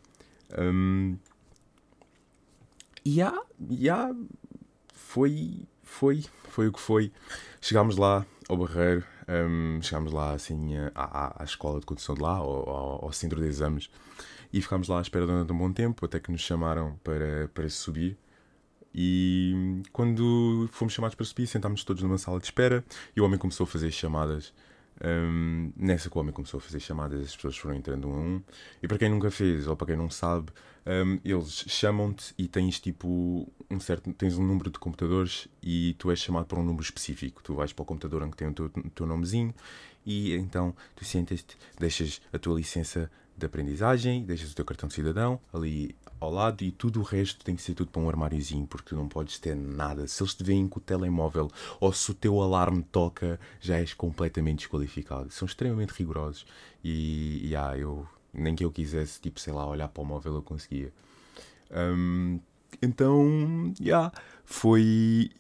Um, 0.59 1.17
e 3.03 3.23
há, 3.23 3.33
e 3.71 3.89
foi, 4.93 5.67
foi, 5.83 6.23
foi 6.51 6.69
o 6.69 6.73
que 6.73 6.81
foi. 6.81 7.11
Chegámos 7.59 7.97
lá 7.97 8.27
ao 8.51 8.57
Barreiro, 8.59 9.03
um, 9.27 9.81
chegámos 9.81 10.13
lá 10.13 10.33
assim 10.35 10.77
à, 10.95 11.43
à, 11.43 11.45
escola 11.45 11.81
de 11.81 11.87
condução 11.87 12.15
de 12.15 12.21
lá, 12.21 12.35
ao, 12.35 12.69
ao, 12.69 13.05
ao 13.07 13.13
centro 13.13 13.41
de 13.41 13.47
exames 13.47 13.89
e 14.53 14.61
ficámos 14.61 14.89
lá 14.89 14.99
à 14.99 15.03
espera 15.03 15.27
durante 15.27 15.53
um 15.53 15.59
bom 15.59 15.73
tempo, 15.73 16.05
até 16.05 16.19
que 16.19 16.31
nos 16.31 16.41
chamaram 16.41 16.99
para, 17.05 17.49
para 17.55 17.69
subir. 17.69 18.17
E 18.95 19.83
quando 19.93 20.69
fomos 20.73 20.93
chamados 20.93 21.15
para 21.15 21.25
subir, 21.25 21.47
sentámos 21.47 21.85
todos 21.85 22.03
numa 22.03 22.19
sala 22.19 22.41
de 22.41 22.47
espera 22.47 22.85
e 23.15 23.21
o 23.21 23.25
homem 23.25 23.39
começou 23.39 23.65
a 23.65 23.67
fazer 23.67 23.91
chamadas. 23.91 24.53
Um, 25.03 25.73
nessa 25.77 26.11
que 26.11 26.17
o 26.19 26.21
homem 26.21 26.33
começou 26.33 26.59
a 26.59 26.61
fazer 26.61 26.79
chamadas, 26.79 27.23
as 27.23 27.35
pessoas 27.35 27.57
foram 27.57 27.77
entrando 27.77 28.09
um 28.09 28.13
a 28.13 28.19
um. 28.19 28.43
E 28.83 28.89
para 28.89 28.99
quem 28.99 29.09
nunca 29.09 29.31
fez, 29.31 29.67
ou 29.67 29.77
para 29.77 29.87
quem 29.87 29.97
não 29.97 30.11
sabe, 30.11 30.51
um, 30.87 31.19
eles 31.25 31.65
chamam-te 31.69 32.35
e 32.37 32.49
tens 32.49 32.81
tipo 32.81 33.51
um 33.71 33.81
certo. 33.81 34.13
tens 34.13 34.37
um 34.37 34.45
número 34.45 34.71
de 34.71 34.79
computadores 34.79 35.49
e 35.63 35.95
tu 35.99 36.11
és 36.11 36.19
chamado 36.19 36.47
para 36.47 36.59
um 36.59 36.65
número 36.65 36.83
específico. 36.83 37.43
Tu 37.43 37.55
vais 37.55 37.73
para 37.73 37.83
o 37.83 37.87
computador 37.87 38.23
onde 38.23 38.37
tem 38.37 38.49
o 38.49 38.53
teu, 38.53 38.69
teu 38.69 39.07
nomezinho 39.07 39.55
e 40.05 40.35
então 40.35 40.75
tu 40.97 41.05
sentas-te, 41.05 41.57
deixas 41.79 42.21
a 42.33 42.39
tua 42.39 42.57
licença 42.57 43.11
de 43.37 43.47
aprendizagem, 43.47 44.25
deixas 44.25 44.53
o 44.53 44.55
teu 44.55 44.65
cartão 44.65 44.89
de 44.89 44.95
cidadão 44.95 45.41
ali 45.53 45.95
ao 46.21 46.31
lado 46.31 46.63
e 46.63 46.71
tudo 46.71 47.01
o 47.01 47.03
resto 47.03 47.45
tem 47.45 47.57
que 47.57 47.63
ser 47.63 47.75
tudo 47.75 47.91
para 47.91 48.03
um 48.03 48.09
armáriozinho, 48.09 48.67
porque 48.67 48.91
tu 48.91 48.97
não 48.97 49.09
podes 49.09 49.39
ter 49.39 49.57
nada. 49.57 50.07
Se 50.07 50.23
eles 50.23 50.35
te 50.35 50.45
veem 50.45 50.69
com 50.69 50.79
o 50.79 50.83
telemóvel 50.83 51.51
ou 51.81 51.93
se 51.93 52.11
o 52.11 52.15
teu 52.15 52.41
alarme 52.41 52.83
toca, 52.83 53.41
já 53.61 53.79
és 53.79 53.95
completamente 53.95 54.59
desqualificado. 54.59 55.31
São 55.31 55.47
extremamente 55.47 55.91
rigorosos 55.91 56.47
e, 56.85 57.55
ah, 57.57 57.77
eu, 57.77 58.07
nem 58.33 58.55
que 58.55 58.65
eu 58.65 58.71
quisesse, 58.71 59.21
tipo, 59.21 59.41
sei 59.41 59.53
lá, 59.53 59.67
olhar 59.67 59.89
para 59.89 60.03
o 60.03 60.07
móvel 60.07 60.35
eu 60.35 60.43
conseguia. 60.43 60.93
Um, 61.71 62.41
então, 62.83 63.73
já, 63.81 63.85
yeah, 63.85 64.13
foi. 64.45 65.31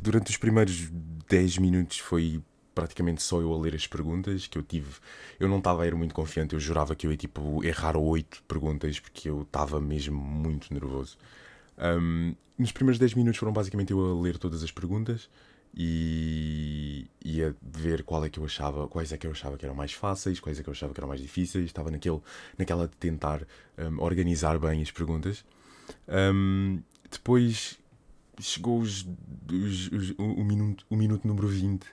Durante 0.00 0.30
os 0.30 0.36
primeiros 0.36 0.90
10 1.28 1.58
minutos 1.58 1.98
foi 1.98 2.42
praticamente 2.74 3.22
só 3.22 3.40
eu 3.40 3.52
a 3.52 3.58
ler 3.58 3.74
as 3.74 3.86
perguntas, 3.86 4.46
que 4.46 4.58
eu 4.58 4.62
tive. 4.62 4.90
Eu 5.38 5.48
não 5.48 5.58
estava 5.58 5.82
a 5.82 5.86
ir 5.86 5.94
muito 5.94 6.14
confiante, 6.14 6.54
eu 6.54 6.60
jurava 6.60 6.94
que 6.94 7.06
eu 7.06 7.10
ia 7.10 7.16
tipo 7.16 7.64
errar 7.64 7.96
oito 7.96 8.42
perguntas, 8.48 8.98
porque 9.00 9.28
eu 9.28 9.42
estava 9.42 9.80
mesmo 9.80 10.16
muito 10.20 10.72
nervoso. 10.72 11.16
Um, 11.78 12.34
nos 12.58 12.72
primeiros 12.72 12.98
10 12.98 13.14
minutos 13.14 13.38
foram 13.38 13.52
basicamente 13.52 13.92
eu 13.92 14.00
a 14.00 14.20
ler 14.20 14.38
todas 14.38 14.62
as 14.62 14.70
perguntas 14.70 15.28
e, 15.74 17.06
e 17.24 17.42
a 17.42 17.54
ver 17.62 18.02
qual 18.02 18.24
é 18.24 18.28
que 18.28 18.38
eu 18.38 18.44
achava, 18.44 18.86
quais 18.86 19.12
é 19.12 19.16
que 19.16 19.26
eu 19.26 19.30
achava 19.30 19.56
que 19.56 19.64
eram 19.64 19.74
mais 19.74 19.92
fáceis, 19.92 20.38
quais 20.38 20.60
é 20.60 20.62
que 20.62 20.68
eu 20.68 20.72
achava 20.72 20.92
que 20.92 21.00
eram 21.00 21.08
mais 21.08 21.20
difíceis. 21.20 21.64
Estava 21.64 21.90
naquele, 21.90 22.20
naquela 22.58 22.86
de 22.86 22.96
tentar 22.96 23.42
um, 23.78 24.00
organizar 24.00 24.58
bem 24.58 24.82
as 24.82 24.90
perguntas. 24.90 25.44
Um, 26.08 26.82
depois 27.10 27.78
chegou 28.40 28.80
os, 28.80 29.06
os, 29.50 29.92
os, 29.92 30.14
o, 30.18 30.44
minuto, 30.44 30.84
o 30.88 30.96
minuto 30.96 31.26
número 31.26 31.48
20, 31.48 31.86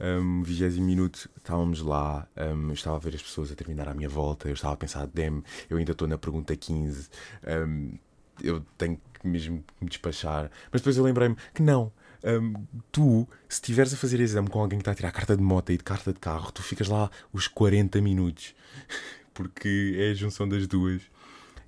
um, 0.00 0.42
vigésimo 0.42 0.86
minuto, 0.86 1.28
estávamos 1.36 1.80
lá, 1.80 2.28
um, 2.36 2.68
eu 2.68 2.74
estava 2.74 2.96
a 2.96 2.98
ver 2.98 3.14
as 3.14 3.22
pessoas 3.22 3.50
a 3.50 3.54
terminar 3.54 3.88
à 3.88 3.94
minha 3.94 4.08
volta, 4.08 4.48
eu 4.48 4.54
estava 4.54 4.74
a 4.74 4.76
pensar, 4.76 5.06
dem, 5.06 5.42
eu 5.68 5.78
ainda 5.78 5.92
estou 5.92 6.06
na 6.06 6.18
pergunta 6.18 6.56
15, 6.56 7.08
um, 7.46 7.98
eu 8.42 8.64
tenho 8.76 9.00
que 9.14 9.26
mesmo 9.26 9.64
me 9.80 9.88
despachar. 9.88 10.50
Mas 10.70 10.80
depois 10.80 10.96
eu 10.96 11.04
lembrei-me 11.04 11.36
que 11.54 11.62
não. 11.62 11.92
Um, 12.24 12.54
tu, 12.90 13.28
se 13.48 13.56
estiveres 13.56 13.94
a 13.94 13.96
fazer 13.96 14.20
exame 14.20 14.48
com 14.48 14.60
alguém 14.60 14.78
que 14.78 14.82
está 14.82 14.92
a 14.92 14.94
tirar 14.94 15.12
carta 15.12 15.36
de 15.36 15.42
moto 15.42 15.70
e 15.70 15.76
de 15.76 15.84
carta 15.84 16.12
de 16.12 16.18
carro, 16.18 16.50
tu 16.50 16.62
ficas 16.62 16.88
lá 16.88 17.10
os 17.32 17.46
40 17.46 18.00
minutos, 18.00 18.54
porque 19.32 19.94
é 19.98 20.10
a 20.10 20.14
junção 20.14 20.48
das 20.48 20.66
duas. 20.66 21.02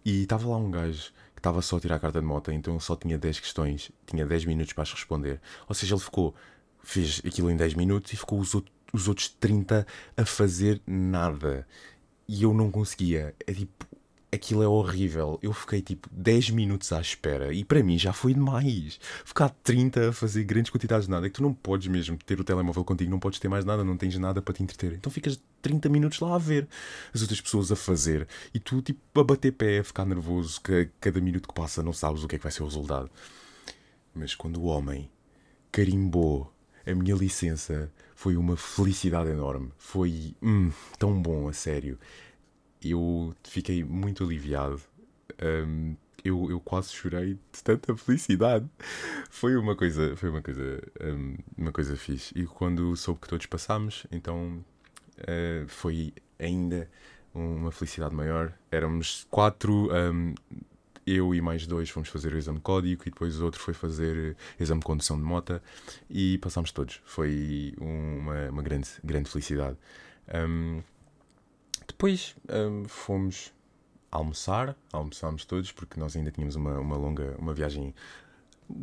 E 0.04 0.22
estava 0.22 0.48
lá 0.48 0.56
um 0.56 0.70
gajo 0.70 1.12
que 1.34 1.40
estava 1.40 1.62
só 1.62 1.76
a 1.76 1.80
tirar 1.80 1.96
a 1.96 1.98
carta 2.00 2.20
de 2.20 2.26
moto, 2.26 2.50
então 2.50 2.78
só 2.80 2.96
tinha 2.96 3.16
10 3.16 3.40
questões, 3.40 3.92
tinha 4.06 4.26
10 4.26 4.46
minutos 4.46 4.72
para 4.72 4.82
as 4.82 4.92
responder. 4.92 5.40
Ou 5.68 5.74
seja, 5.74 5.94
ele 5.94 6.02
ficou, 6.02 6.34
fez 6.82 7.20
aquilo 7.24 7.50
em 7.50 7.56
10 7.56 7.74
minutos 7.74 8.12
e 8.12 8.16
ficou 8.16 8.38
os, 8.40 8.54
outros, 8.54 8.74
os 8.92 9.08
outros 9.08 9.28
30 9.28 9.86
a 10.16 10.24
fazer 10.24 10.80
nada. 10.86 11.66
E 12.26 12.42
eu 12.42 12.52
não 12.52 12.70
conseguia. 12.70 13.34
É 13.46 13.52
tipo, 13.52 13.86
aquilo 14.32 14.62
é 14.62 14.68
horrível. 14.68 15.38
Eu 15.42 15.52
fiquei 15.52 15.80
tipo 15.80 16.08
10 16.12 16.50
minutos 16.50 16.92
à 16.92 17.00
espera 17.00 17.52
e 17.52 17.64
para 17.64 17.82
mim 17.82 17.98
já 17.98 18.12
foi 18.12 18.34
demais. 18.34 19.00
Ficar 19.24 19.48
30 19.48 20.10
a 20.10 20.12
fazer 20.12 20.44
grandes 20.44 20.70
quantidades 20.70 21.06
de 21.06 21.10
nada. 21.10 21.26
É 21.26 21.30
que 21.30 21.36
tu 21.36 21.42
não 21.42 21.52
podes 21.54 21.88
mesmo 21.88 22.16
ter 22.18 22.40
o 22.40 22.44
telemóvel 22.44 22.84
contigo, 22.84 23.10
não 23.10 23.18
podes 23.18 23.38
ter 23.38 23.48
mais 23.48 23.64
nada, 23.64 23.82
não 23.84 23.96
tens 23.96 24.16
nada 24.18 24.42
para 24.42 24.54
te 24.54 24.62
entreter. 24.62 24.92
Então 24.92 25.10
ficas 25.10 25.40
30 25.62 25.88
minutos 25.88 26.20
lá 26.20 26.34
a 26.34 26.38
ver 26.38 26.68
as 27.12 27.22
outras 27.22 27.40
pessoas 27.40 27.72
a 27.72 27.76
fazer 27.76 28.26
e 28.52 28.58
tu 28.58 28.80
tipo 28.82 29.20
a 29.20 29.24
bater 29.24 29.52
pé, 29.52 29.78
a 29.78 29.84
ficar 29.84 30.04
nervoso, 30.04 30.60
que 30.60 30.90
cada 31.00 31.20
minuto 31.20 31.48
que 31.48 31.54
passa 31.54 31.82
não 31.82 31.92
sabes 31.92 32.22
o 32.22 32.28
que 32.28 32.36
é 32.36 32.38
que 32.38 32.44
vai 32.44 32.52
ser 32.52 32.62
o 32.62 32.66
resultado. 32.66 33.10
Mas 34.14 34.34
quando 34.34 34.60
o 34.60 34.64
homem 34.64 35.10
carimbou 35.70 36.52
a 36.88 36.94
minha 36.94 37.14
licença, 37.14 37.90
foi 38.14 38.36
uma 38.36 38.56
felicidade 38.56 39.30
enorme. 39.30 39.70
Foi 39.76 40.34
hum, 40.42 40.70
tão 40.98 41.20
bom, 41.20 41.48
a 41.48 41.52
sério 41.52 41.98
eu 42.82 43.34
fiquei 43.44 43.82
muito 43.82 44.24
aliviado. 44.24 44.80
Um, 45.42 45.96
eu, 46.24 46.50
eu 46.50 46.60
quase 46.60 46.92
chorei 46.92 47.34
de 47.34 47.62
tanta 47.62 47.96
felicidade. 47.96 48.68
Foi 49.30 49.56
uma 49.56 49.76
coisa, 49.76 50.16
foi 50.16 50.30
uma 50.30 50.42
coisa, 50.42 50.82
um, 51.00 51.36
uma 51.56 51.72
coisa 51.72 51.96
fixe. 51.96 52.32
E 52.38 52.46
quando 52.46 52.94
soube 52.96 53.20
que 53.20 53.28
todos 53.28 53.46
passámos, 53.46 54.06
então 54.10 54.64
uh, 55.20 55.68
foi 55.68 56.12
ainda 56.38 56.88
uma 57.34 57.70
felicidade 57.70 58.14
maior. 58.14 58.52
Éramos 58.70 59.26
quatro, 59.30 59.88
um, 59.92 60.34
eu 61.16 61.34
e 61.34 61.40
mais 61.40 61.66
dois 61.66 61.90
fomos 61.90 62.08
fazer 62.08 62.32
o 62.32 62.38
exame 62.38 62.60
código 62.60 63.02
e 63.06 63.10
depois 63.10 63.40
outro 63.40 63.60
foi 63.60 63.74
fazer 63.74 64.36
exame 64.58 64.80
de 64.80 64.86
condução 64.86 65.16
de 65.16 65.22
moto 65.22 65.60
e 66.10 66.38
passámos 66.38 66.72
todos. 66.72 67.00
Foi 67.04 67.74
uma, 67.80 68.50
uma 68.50 68.62
grande, 68.62 68.88
grande 69.02 69.30
felicidade. 69.30 69.76
Um, 70.34 70.82
depois 71.86 72.36
um, 72.48 72.84
fomos 72.86 73.52
almoçar, 74.10 74.76
almoçámos 74.92 75.44
todos, 75.44 75.72
porque 75.72 75.98
nós 75.98 76.16
ainda 76.16 76.30
tínhamos 76.30 76.56
uma, 76.56 76.78
uma 76.78 76.96
longa, 76.96 77.34
uma 77.38 77.54
viagem 77.54 77.94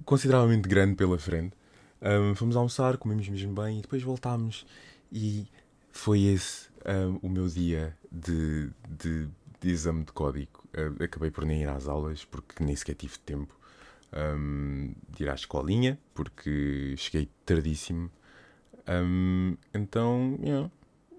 consideravelmente 0.03 0.67
grande 0.67 0.95
pela 0.95 1.17
frente. 1.17 1.55
Um, 2.01 2.35
fomos 2.35 2.55
almoçar, 2.55 2.97
comemos 2.97 3.27
mesmo 3.29 3.53
bem 3.53 3.79
e 3.79 3.81
depois 3.81 4.01
voltámos. 4.03 4.65
E 5.11 5.47
foi 5.91 6.23
esse 6.23 6.67
um, 6.85 7.19
o 7.21 7.29
meu 7.29 7.47
dia 7.47 7.95
de, 8.11 8.69
de, 8.87 9.27
de 9.65 9.71
exame 9.71 10.03
de 10.03 10.11
código. 10.11 10.63
Uh, 10.77 11.03
acabei 11.03 11.31
por 11.31 11.43
nem 11.43 11.63
ir 11.63 11.69
às 11.69 11.87
aulas, 11.87 12.23
porque 12.23 12.63
nem 12.63 12.75
sequer 12.75 12.95
tive 12.95 13.17
tempo 13.19 13.57
um, 14.13 14.93
de 15.09 15.23
ir 15.23 15.29
à 15.29 15.33
escolinha, 15.33 15.99
porque 16.13 16.95
cheguei 16.97 17.29
tardíssimo. 17.45 18.11
Um, 18.87 19.57
então, 19.73 20.37
yeah, 20.39 20.71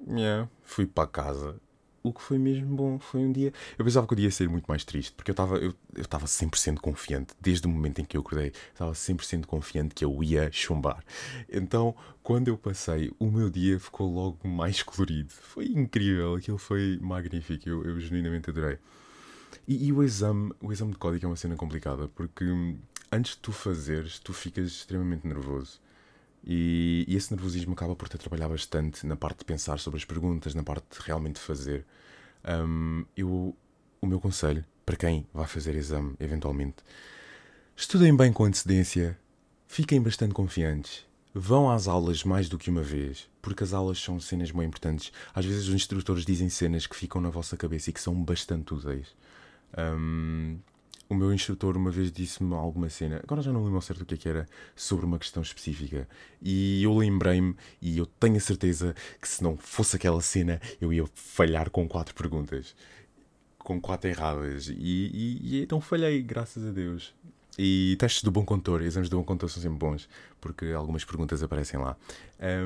yeah, 0.08 0.48
fui 0.62 0.86
para 0.86 1.08
casa 1.08 1.60
o 2.08 2.12
que 2.12 2.22
foi 2.22 2.38
mesmo 2.38 2.74
bom 2.74 2.98
foi 2.98 3.20
um 3.20 3.32
dia. 3.32 3.52
Eu 3.78 3.84
pensava 3.84 4.06
que 4.06 4.14
dia 4.14 4.26
ia 4.26 4.30
ser 4.30 4.48
muito 4.48 4.66
mais 4.66 4.84
triste, 4.84 5.12
porque 5.12 5.30
eu 5.30 5.32
estava 5.32 5.56
eu, 5.56 5.74
eu 5.94 6.02
estava 6.02 6.26
100% 6.26 6.78
confiante, 6.78 7.34
desde 7.40 7.66
o 7.66 7.70
momento 7.70 8.00
em 8.00 8.04
que 8.04 8.16
eu 8.16 8.20
acordei, 8.20 8.52
estava 8.72 8.92
100% 8.92 9.46
confiante 9.46 9.94
que 9.94 10.04
eu 10.04 10.22
ia 10.22 10.50
chumbar. 10.52 11.02
Então, 11.50 11.94
quando 12.22 12.48
eu 12.48 12.56
passei, 12.56 13.12
o 13.18 13.30
meu 13.30 13.50
dia 13.50 13.78
ficou 13.78 14.12
logo 14.12 14.48
mais 14.48 14.82
colorido. 14.82 15.30
Foi 15.30 15.66
incrível, 15.66 16.34
aquilo 16.34 16.58
foi 16.58 16.98
magnífico, 17.00 17.68
eu, 17.68 17.84
eu 17.84 18.00
genuinamente 18.00 18.50
adorei. 18.50 18.78
E, 19.66 19.86
e, 19.86 19.92
o 19.92 20.02
exame, 20.02 20.52
o 20.60 20.72
exame 20.72 20.92
de 20.92 20.98
código 20.98 21.24
é 21.24 21.28
uma 21.28 21.36
cena 21.36 21.56
complicada, 21.56 22.08
porque 22.08 22.44
hum, 22.44 22.78
antes 23.10 23.32
de 23.32 23.38
tu 23.38 23.52
fazeres, 23.52 24.18
tu 24.18 24.32
ficas 24.32 24.66
extremamente 24.66 25.26
nervoso. 25.26 25.80
E, 26.46 27.04
e, 27.08 27.16
esse 27.16 27.32
nervosismo 27.34 27.72
acaba 27.72 27.96
por 27.96 28.08
te 28.08 28.16
trabalhar 28.16 28.48
bastante 28.48 29.04
na 29.04 29.16
parte 29.16 29.40
de 29.40 29.44
pensar 29.44 29.78
sobre 29.80 29.98
as 29.98 30.04
perguntas, 30.04 30.54
na 30.54 30.62
parte 30.62 30.84
de 30.96 31.04
realmente 31.04 31.40
fazer. 31.40 31.84
Um, 32.46 33.04
eu, 33.16 33.56
o 34.00 34.06
meu 34.06 34.20
conselho 34.20 34.64
para 34.86 34.96
quem 34.96 35.26
vai 35.34 35.48
fazer 35.48 35.74
exame, 35.74 36.14
eventualmente, 36.20 36.76
estudem 37.76 38.16
bem 38.16 38.32
com 38.32 38.44
antecedência, 38.44 39.18
fiquem 39.66 40.00
bastante 40.00 40.32
confiantes, 40.32 41.04
vão 41.34 41.68
às 41.68 41.88
aulas 41.88 42.22
mais 42.22 42.48
do 42.48 42.56
que 42.56 42.70
uma 42.70 42.84
vez, 42.84 43.28
porque 43.42 43.64
as 43.64 43.72
aulas 43.72 43.98
são 43.98 44.20
cenas 44.20 44.52
bem 44.52 44.64
importantes. 44.64 45.12
Às 45.34 45.44
vezes 45.44 45.66
os 45.66 45.74
instrutores 45.74 46.24
dizem 46.24 46.48
cenas 46.48 46.86
que 46.86 46.94
ficam 46.94 47.20
na 47.20 47.28
vossa 47.28 47.56
cabeça 47.56 47.90
e 47.90 47.92
que 47.92 48.00
são 48.00 48.14
bastante 48.14 48.72
úteis. 48.72 49.08
Um, 49.76 50.58
o 51.08 51.14
meu 51.14 51.32
instrutor 51.32 51.76
uma 51.76 51.90
vez 51.90 52.10
disse-me 52.10 52.54
alguma 52.54 52.88
cena, 52.88 53.20
agora 53.22 53.40
já 53.40 53.52
não 53.52 53.64
lembro 53.64 53.80
certo 53.80 54.02
o 54.02 54.06
que, 54.06 54.14
é 54.14 54.16
que 54.16 54.28
era, 54.28 54.46
sobre 54.74 55.06
uma 55.06 55.18
questão 55.18 55.42
específica. 55.42 56.08
E 56.42 56.82
eu 56.82 56.96
lembrei-me, 56.96 57.54
e 57.80 57.98
eu 57.98 58.06
tenho 58.06 58.36
a 58.36 58.40
certeza 58.40 58.94
que 59.20 59.28
se 59.28 59.42
não 59.42 59.56
fosse 59.56 59.96
aquela 59.96 60.20
cena, 60.20 60.60
eu 60.80 60.92
ia 60.92 61.04
falhar 61.14 61.70
com 61.70 61.88
quatro 61.88 62.14
perguntas. 62.14 62.74
Com 63.58 63.80
quatro 63.80 64.08
erradas. 64.08 64.68
E, 64.68 64.74
e, 64.78 65.62
e 65.62 65.80
falhei, 65.80 66.22
graças 66.22 66.66
a 66.66 66.70
Deus. 66.70 67.14
E 67.58 67.96
testes 67.98 68.22
do 68.22 68.30
bom 68.30 68.44
condutor, 68.44 68.82
exames 68.82 69.08
do 69.08 69.16
bom 69.16 69.24
condutor 69.24 69.48
são 69.48 69.62
sempre 69.62 69.78
bons, 69.78 70.08
porque 70.40 70.66
algumas 70.66 71.04
perguntas 71.04 71.42
aparecem 71.42 71.80
lá. 71.80 71.96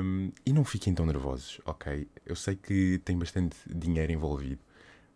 Um, 0.03 0.31
e 0.45 0.51
não 0.51 0.65
fiquem 0.65 0.93
tão 0.93 1.05
nervosos, 1.05 1.61
ok? 1.65 2.07
Eu 2.25 2.35
sei 2.35 2.55
que 2.55 2.99
tem 3.05 3.17
bastante 3.17 3.55
dinheiro 3.73 4.11
envolvido, 4.11 4.59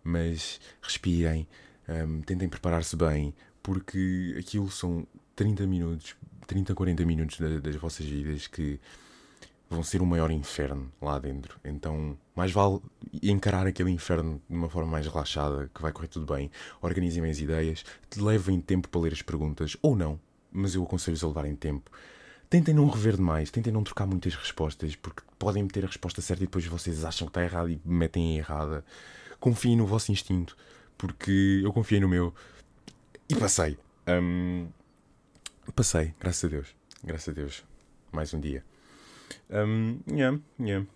mas 0.01 0.61
respirem 0.81 1.45
um, 1.87 2.21
tentem 2.21 2.49
preparar-se 2.49 2.95
bem, 2.95 3.33
porque 3.61 4.35
aquilo 4.37 4.69
são 4.69 5.05
30 5.35 5.67
minutos, 5.67 6.15
30, 6.47 6.73
40 6.73 7.05
minutos 7.05 7.39
das, 7.39 7.61
das 7.61 7.75
vossas 7.75 8.05
vidas 8.05 8.47
que 8.47 8.79
vão 9.69 9.83
ser 9.83 10.01
o 10.01 10.05
maior 10.05 10.31
inferno 10.31 10.91
lá 11.01 11.17
dentro. 11.19 11.59
Então, 11.63 12.17
mais 12.35 12.51
vale 12.51 12.79
encarar 13.21 13.65
aquele 13.67 13.91
inferno 13.91 14.41
de 14.49 14.55
uma 14.55 14.69
forma 14.69 14.91
mais 14.91 15.07
relaxada, 15.07 15.69
que 15.73 15.81
vai 15.81 15.91
correr 15.91 16.07
tudo 16.07 16.31
bem. 16.31 16.51
Organizem 16.81 17.21
bem 17.21 17.31
as 17.31 17.39
ideias, 17.39 17.83
levem 18.15 18.61
tempo 18.61 18.87
para 18.89 19.01
ler 19.01 19.13
as 19.13 19.21
perguntas, 19.21 19.75
ou 19.81 19.95
não, 19.95 20.19
mas 20.51 20.75
eu 20.75 20.83
aconselho-vos 20.83 21.23
a 21.23 21.27
levarem 21.27 21.55
tempo. 21.55 21.91
Tentem 22.49 22.73
não 22.73 22.87
rever 22.87 23.15
demais, 23.15 23.49
tentem 23.49 23.73
não 23.73 23.83
trocar 23.83 24.05
muitas 24.05 24.35
respostas, 24.35 24.95
porque 24.95 25.23
podem 25.37 25.63
meter 25.63 25.83
a 25.83 25.87
resposta 25.87 26.21
certa 26.21 26.43
e 26.43 26.47
depois 26.47 26.65
vocês 26.65 27.03
acham 27.03 27.27
que 27.27 27.31
está 27.31 27.43
errado 27.43 27.69
e 27.69 27.81
metem 27.83 28.37
errada. 28.37 28.85
Confiem 29.39 29.75
no 29.75 29.85
vosso 29.85 30.11
instinto 30.11 30.55
porque 30.97 31.61
eu 31.63 31.71
confiei 31.73 31.99
no 31.99 32.07
meu 32.07 32.33
e 33.29 33.35
passei. 33.35 33.77
Um, 34.07 34.67
passei, 35.75 36.13
graças 36.19 36.45
a 36.45 36.47
Deus. 36.47 36.75
Graças 37.03 37.29
a 37.29 37.31
Deus. 37.31 37.65
Mais 38.11 38.33
um 38.33 38.39
dia. 38.39 38.63
Um, 39.49 39.99
yeah, 40.09 40.39
yeah. 40.59 40.87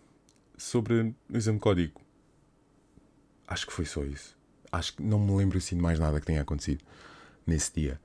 Sobre 0.57 1.15
o 1.29 1.37
exame 1.37 1.59
código. 1.59 2.01
Acho 3.47 3.67
que 3.67 3.73
foi 3.73 3.85
só 3.85 4.03
isso. 4.03 4.37
Acho 4.71 4.95
que 4.95 5.03
não 5.03 5.19
me 5.19 5.35
lembro 5.35 5.57
assim 5.57 5.75
de 5.75 5.81
mais 5.81 5.99
nada 5.99 6.19
que 6.19 6.25
tenha 6.25 6.41
acontecido 6.41 6.83
nesse 7.45 7.73
dia. 7.73 7.99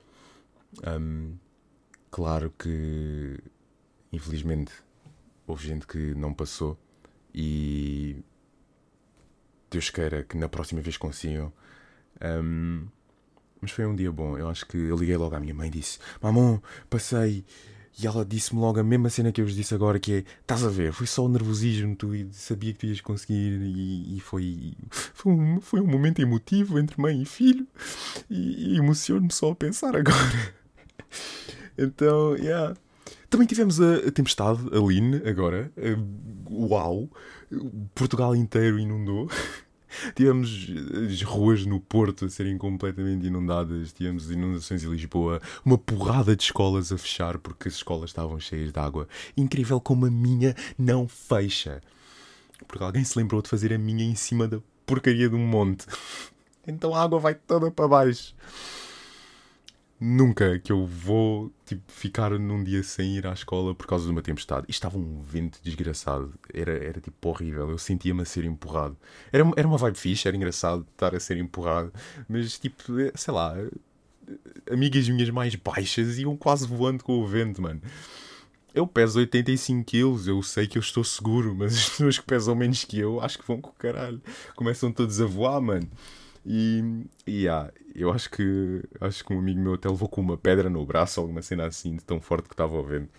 Um, 0.86 1.36
claro 2.10 2.50
que, 2.58 3.38
infelizmente, 4.12 4.72
houve 5.46 5.66
gente 5.66 5.86
que 5.86 6.14
não 6.14 6.32
passou 6.32 6.78
e 7.34 8.22
Deus 9.70 9.90
queira 9.90 10.24
que 10.24 10.36
na 10.36 10.48
próxima 10.48 10.80
vez 10.80 10.96
consigam 10.96 11.52
um, 12.22 12.86
mas 13.60 13.70
foi 13.70 13.86
um 13.86 13.94
dia 13.94 14.12
bom. 14.12 14.36
Eu 14.36 14.48
acho 14.48 14.66
que 14.66 14.76
eu 14.76 14.96
liguei 14.96 15.16
logo 15.16 15.34
à 15.34 15.40
minha 15.40 15.54
mãe 15.54 15.68
e 15.68 15.70
disse: 15.70 15.98
Mamão, 16.22 16.62
passei, 16.90 17.44
E 17.98 18.06
ela 18.06 18.24
disse-me 18.24 18.60
logo 18.60 18.78
a 18.78 18.82
mesma 18.84 19.08
cena 19.08 19.32
que 19.32 19.40
eu 19.40 19.46
vos 19.46 19.54
disse 19.54 19.74
agora, 19.74 19.98
que 19.98 20.12
é, 20.12 20.24
estás 20.40 20.64
a 20.64 20.68
ver, 20.68 20.92
foi 20.92 21.06
só 21.06 21.24
o 21.24 21.28
nervosismo, 21.28 21.96
tu 21.96 22.08
sabia 22.32 22.72
que 22.72 22.78
tu 22.80 22.86
ias 22.86 23.00
conseguir 23.00 23.60
e, 23.62 24.16
e 24.16 24.20
foi, 24.20 24.74
foi 24.90 25.32
um, 25.32 25.60
foi, 25.60 25.80
um, 25.80 25.86
momento 25.86 26.20
emotivo 26.20 26.78
entre 26.78 27.00
mãe 27.00 27.22
e 27.22 27.24
filho 27.24 27.66
e, 28.28 28.74
e 28.74 28.76
emociono-me 28.76 29.32
só 29.32 29.52
a 29.52 29.54
pensar 29.54 29.96
agora. 29.96 30.54
então, 31.78 32.36
yeah. 32.36 32.76
Também 33.30 33.46
tivemos 33.48 33.80
a, 33.80 33.96
a 33.96 34.12
tempestade, 34.12 34.60
a 34.72 34.78
Lin, 34.78 35.16
agora. 35.28 35.72
Uh, 35.76 36.68
uau! 36.68 37.10
Portugal 37.94 38.36
inteiro 38.36 38.78
inundou. 38.78 39.28
Tivemos 40.14 40.66
as 41.06 41.22
ruas 41.22 41.66
no 41.66 41.80
Porto 41.80 42.24
a 42.24 42.28
serem 42.28 42.56
completamente 42.58 43.26
inundadas, 43.26 43.92
tivemos 43.92 44.30
inundações 44.30 44.84
em 44.84 44.88
Lisboa, 44.88 45.40
uma 45.64 45.78
porrada 45.78 46.36
de 46.36 46.42
escolas 46.42 46.92
a 46.92 46.98
fechar 46.98 47.38
porque 47.38 47.68
as 47.68 47.74
escolas 47.74 48.10
estavam 48.10 48.38
cheias 48.38 48.72
de 48.72 48.78
água. 48.78 49.08
Incrível 49.36 49.80
como 49.80 50.06
a 50.06 50.10
minha 50.10 50.54
não 50.78 51.08
fecha. 51.08 51.80
Porque 52.66 52.84
alguém 52.84 53.04
se 53.04 53.18
lembrou 53.18 53.42
de 53.42 53.48
fazer 53.48 53.72
a 53.72 53.78
minha 53.78 54.04
em 54.04 54.14
cima 54.14 54.48
da 54.48 54.58
porcaria 54.86 55.28
de 55.28 55.34
um 55.34 55.46
monte. 55.46 55.86
Então 56.66 56.94
a 56.94 57.02
água 57.02 57.18
vai 57.18 57.34
toda 57.34 57.70
para 57.70 57.88
baixo 57.88 58.34
nunca 60.00 60.58
que 60.58 60.72
eu 60.72 60.86
vou 60.86 61.52
tipo, 61.64 61.82
ficar 61.88 62.30
num 62.38 62.62
dia 62.62 62.82
sem 62.82 63.16
ir 63.16 63.26
à 63.26 63.32
escola 63.32 63.74
por 63.74 63.86
causa 63.86 64.04
de 64.04 64.10
uma 64.10 64.22
tempestade. 64.22 64.66
E 64.68 64.70
estava 64.70 64.98
um 64.98 65.22
vento 65.22 65.58
desgraçado. 65.62 66.34
Era, 66.52 66.72
era 66.72 67.00
tipo 67.00 67.28
horrível. 67.28 67.70
Eu 67.70 67.78
sentia-me 67.78 68.22
a 68.22 68.24
ser 68.24 68.44
empurrado. 68.44 68.96
Era, 69.32 69.50
era 69.56 69.66
uma 69.66 69.78
vibe 69.78 69.96
fixe, 69.98 70.28
era 70.28 70.36
engraçado 70.36 70.86
estar 70.92 71.14
a 71.14 71.20
ser 71.20 71.36
empurrado. 71.36 71.92
Mas 72.28 72.58
tipo, 72.58 72.82
sei 73.14 73.34
lá, 73.34 73.56
amigas 74.70 75.08
minhas 75.08 75.30
mais 75.30 75.54
baixas 75.54 76.18
iam 76.18 76.36
quase 76.36 76.66
voando 76.66 77.02
com 77.02 77.18
o 77.18 77.26
vento, 77.26 77.62
mano. 77.62 77.80
Eu 78.74 78.88
peso 78.88 79.20
85 79.20 79.84
quilos, 79.84 80.26
eu 80.26 80.42
sei 80.42 80.66
que 80.66 80.76
eu 80.76 80.80
estou 80.80 81.04
seguro, 81.04 81.54
mas 81.54 81.74
as 81.74 81.88
pessoas 81.90 82.18
que 82.18 82.24
pesam 82.24 82.56
menos 82.56 82.82
que 82.82 82.98
eu 82.98 83.20
acho 83.20 83.38
que 83.38 83.46
vão 83.46 83.60
com 83.60 83.70
o 83.70 83.74
caralho. 83.74 84.20
Começam 84.56 84.90
todos 84.92 85.20
a 85.20 85.26
voar, 85.26 85.60
mano. 85.60 85.88
E, 86.46 87.06
e 87.26 87.42
yeah, 87.42 87.72
eu 87.94 88.12
acho 88.12 88.30
que 88.30 88.82
acho 89.00 89.24
que 89.24 89.32
um 89.32 89.38
amigo 89.38 89.60
meu 89.60 89.74
até 89.74 89.88
levou 89.88 90.08
com 90.08 90.20
uma 90.20 90.36
pedra 90.36 90.68
no 90.68 90.84
braço 90.84 91.20
alguma 91.20 91.40
cena 91.40 91.66
assim, 91.66 91.96
de 91.96 92.04
tão 92.04 92.20
forte 92.20 92.48
que 92.48 92.54
estava 92.54 92.82
vento. 92.82 93.10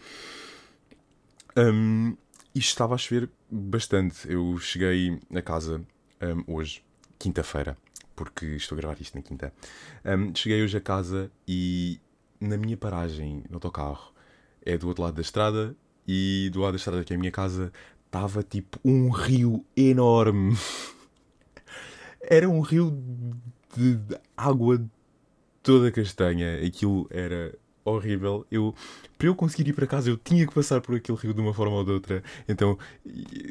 Um, 1.57 2.15
isto 2.53 2.69
estava 2.69 2.95
a 2.95 2.97
chover 2.97 3.29
bastante. 3.49 4.31
Eu 4.31 4.57
cheguei 4.59 5.19
a 5.33 5.41
casa 5.41 5.81
um, 6.21 6.55
hoje, 6.55 6.83
quinta-feira, 7.17 7.77
porque 8.15 8.45
estou 8.45 8.77
a 8.77 8.81
gravar 8.81 8.97
isto 9.01 9.15
na 9.15 9.23
quinta. 9.23 9.53
Um, 10.05 10.35
cheguei 10.35 10.63
hoje 10.63 10.77
a 10.77 10.81
casa 10.81 11.31
e 11.47 11.99
na 12.39 12.57
minha 12.57 12.77
paragem 12.77 13.43
no 13.49 13.55
autocarro 13.55 14.13
é 14.65 14.77
do 14.77 14.87
outro 14.87 15.03
lado 15.03 15.15
da 15.15 15.21
estrada 15.21 15.75
e 16.07 16.49
do 16.51 16.61
lado 16.61 16.73
da 16.73 16.77
estrada 16.77 17.03
que 17.03 17.13
é 17.13 17.15
a 17.15 17.19
minha 17.19 17.31
casa 17.31 17.71
estava 18.05 18.43
tipo 18.43 18.79
um 18.83 19.09
rio 19.09 19.65
enorme. 19.75 20.55
era 22.29 22.49
um 22.49 22.61
rio 22.61 22.91
de, 23.75 23.95
de 23.95 24.17
água 24.35 24.83
toda 25.61 25.91
castanha. 25.91 26.65
Aquilo 26.65 27.07
era 27.09 27.53
horrível. 27.83 28.45
Eu, 28.51 28.73
para 29.17 29.27
eu 29.27 29.35
conseguir 29.35 29.69
ir 29.69 29.73
para 29.73 29.87
casa, 29.87 30.09
eu 30.09 30.17
tinha 30.17 30.45
que 30.45 30.53
passar 30.53 30.81
por 30.81 30.95
aquele 30.95 31.17
rio 31.17 31.33
de 31.33 31.41
uma 31.41 31.53
forma 31.53 31.75
ou 31.75 31.83
de 31.83 31.91
outra. 31.91 32.23
Então, 32.47 32.77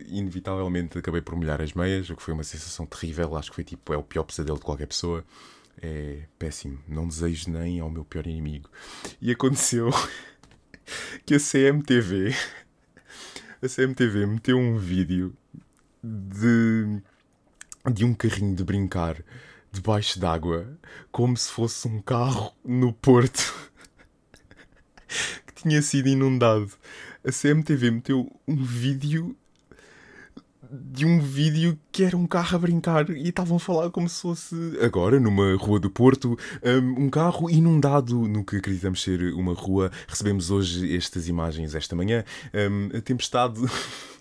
inevitavelmente, 0.09 0.99
acabei 0.99 1.21
por 1.21 1.37
molhar 1.37 1.61
as 1.61 1.73
meias, 1.73 2.11
o 2.11 2.17
que 2.17 2.23
foi 2.23 2.35
uma 2.35 2.45
sensação 2.45 2.85
terrível. 2.85 3.37
Acho 3.37 3.51
que 3.51 3.55
foi 3.57 3.65
tipo, 3.65 3.93
é 3.95 3.97
o 3.97 4.03
pior 4.03 4.25
pesadelo 4.25 4.59
de 4.59 4.65
qualquer 4.65 4.87
pessoa. 4.87 5.25
É 5.81 6.23
péssimo. 6.39 6.79
Não 6.89 7.07
desejo 7.07 7.51
nem 7.51 7.81
ao 7.81 7.91
meu 7.91 8.05
pior 8.05 8.27
inimigo. 8.27 8.69
E 9.21 9.31
aconteceu 9.31 9.91
que 11.25 11.35
a 11.35 11.39
CMTV, 11.39 12.35
a 13.63 13.69
CMTV 13.69 14.27
meteu 14.27 14.57
um 14.57 14.77
vídeo 14.77 15.35
de 16.03 17.03
de 17.93 18.05
um 18.05 18.15
carrinho 18.15 18.55
de 18.55 18.65
brincar 18.65 19.23
debaixo 19.71 20.19
d'água, 20.19 20.79
como 21.11 21.37
se 21.37 21.51
fosse 21.51 21.89
um 21.89 22.01
carro 22.01 22.53
no 22.65 22.93
Porto 22.93 23.53
que 25.47 25.63
tinha 25.63 25.83
sido 25.83 26.09
inundado. 26.09 26.71
A 27.27 27.33
CMTV 27.33 27.91
meteu 27.91 28.31
um 28.47 28.63
vídeo 28.63 29.37
de 30.71 31.07
um 31.07 31.21
vídeo 31.21 31.79
que 31.93 32.03
era 32.03 32.17
um 32.17 32.27
carro 32.27 32.57
a 32.57 32.59
brincar 32.59 33.09
e 33.11 33.29
estavam 33.29 33.57
a 33.57 33.61
falar 33.61 33.91
como 33.91 34.09
se 34.09 34.21
fosse 34.21 34.55
agora 34.83 35.21
numa 35.21 35.55
rua 35.57 35.79
do 35.79 35.89
Porto 35.89 36.37
um, 36.63 37.05
um 37.05 37.11
carro 37.11 37.49
inundado 37.49 38.27
no 38.27 38.45
que 38.45 38.57
acreditamos 38.57 39.03
ser 39.03 39.33
uma 39.35 39.55
rua 39.55 39.93
recebemos 40.09 40.51
hoje 40.51 40.97
estas 40.97 41.29
imagens 41.29 41.75
esta 41.75 41.95
manhã 41.95 42.25
um, 42.53 42.97
a 42.97 43.01
tempestade 43.01 43.61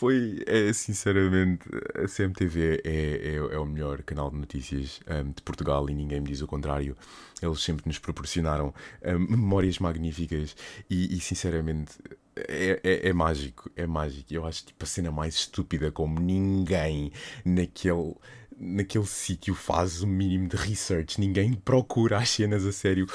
foi, 0.00 0.42
é, 0.46 0.72
sinceramente, 0.72 1.68
a 1.94 2.08
CMTV 2.08 2.80
é, 2.82 2.90
é, 2.90 3.34
é, 3.34 3.58
o 3.58 3.66
melhor 3.66 4.02
canal 4.02 4.30
de 4.30 4.38
notícias 4.38 4.98
um, 5.06 5.30
de 5.30 5.42
Portugal 5.42 5.90
e 5.90 5.94
ninguém 5.94 6.22
me 6.22 6.28
diz 6.28 6.40
o 6.40 6.46
contrário. 6.46 6.96
Eles 7.42 7.60
sempre 7.60 7.86
nos 7.86 7.98
proporcionaram 7.98 8.72
um, 9.04 9.18
memórias 9.18 9.78
magníficas 9.78 10.56
e, 10.88 11.14
e 11.14 11.20
sinceramente, 11.20 11.98
é, 12.34 12.80
é, 12.82 13.08
é, 13.10 13.12
mágico. 13.12 13.70
É 13.76 13.86
mágico. 13.86 14.32
Eu 14.32 14.46
acho 14.46 14.64
tipo 14.64 14.82
a 14.82 14.86
cena 14.86 15.10
mais 15.10 15.34
estúpida 15.34 15.92
como 15.92 16.18
ninguém 16.18 17.12
naquele 17.44 18.14
naquele 18.58 19.06
sítio 19.06 19.54
faz 19.54 20.02
o 20.02 20.06
mínimo 20.06 20.48
de 20.48 20.56
research, 20.56 21.20
ninguém 21.20 21.52
procura 21.52 22.16
as 22.16 22.30
cenas 22.30 22.64
a 22.64 22.72
sério. 22.72 23.06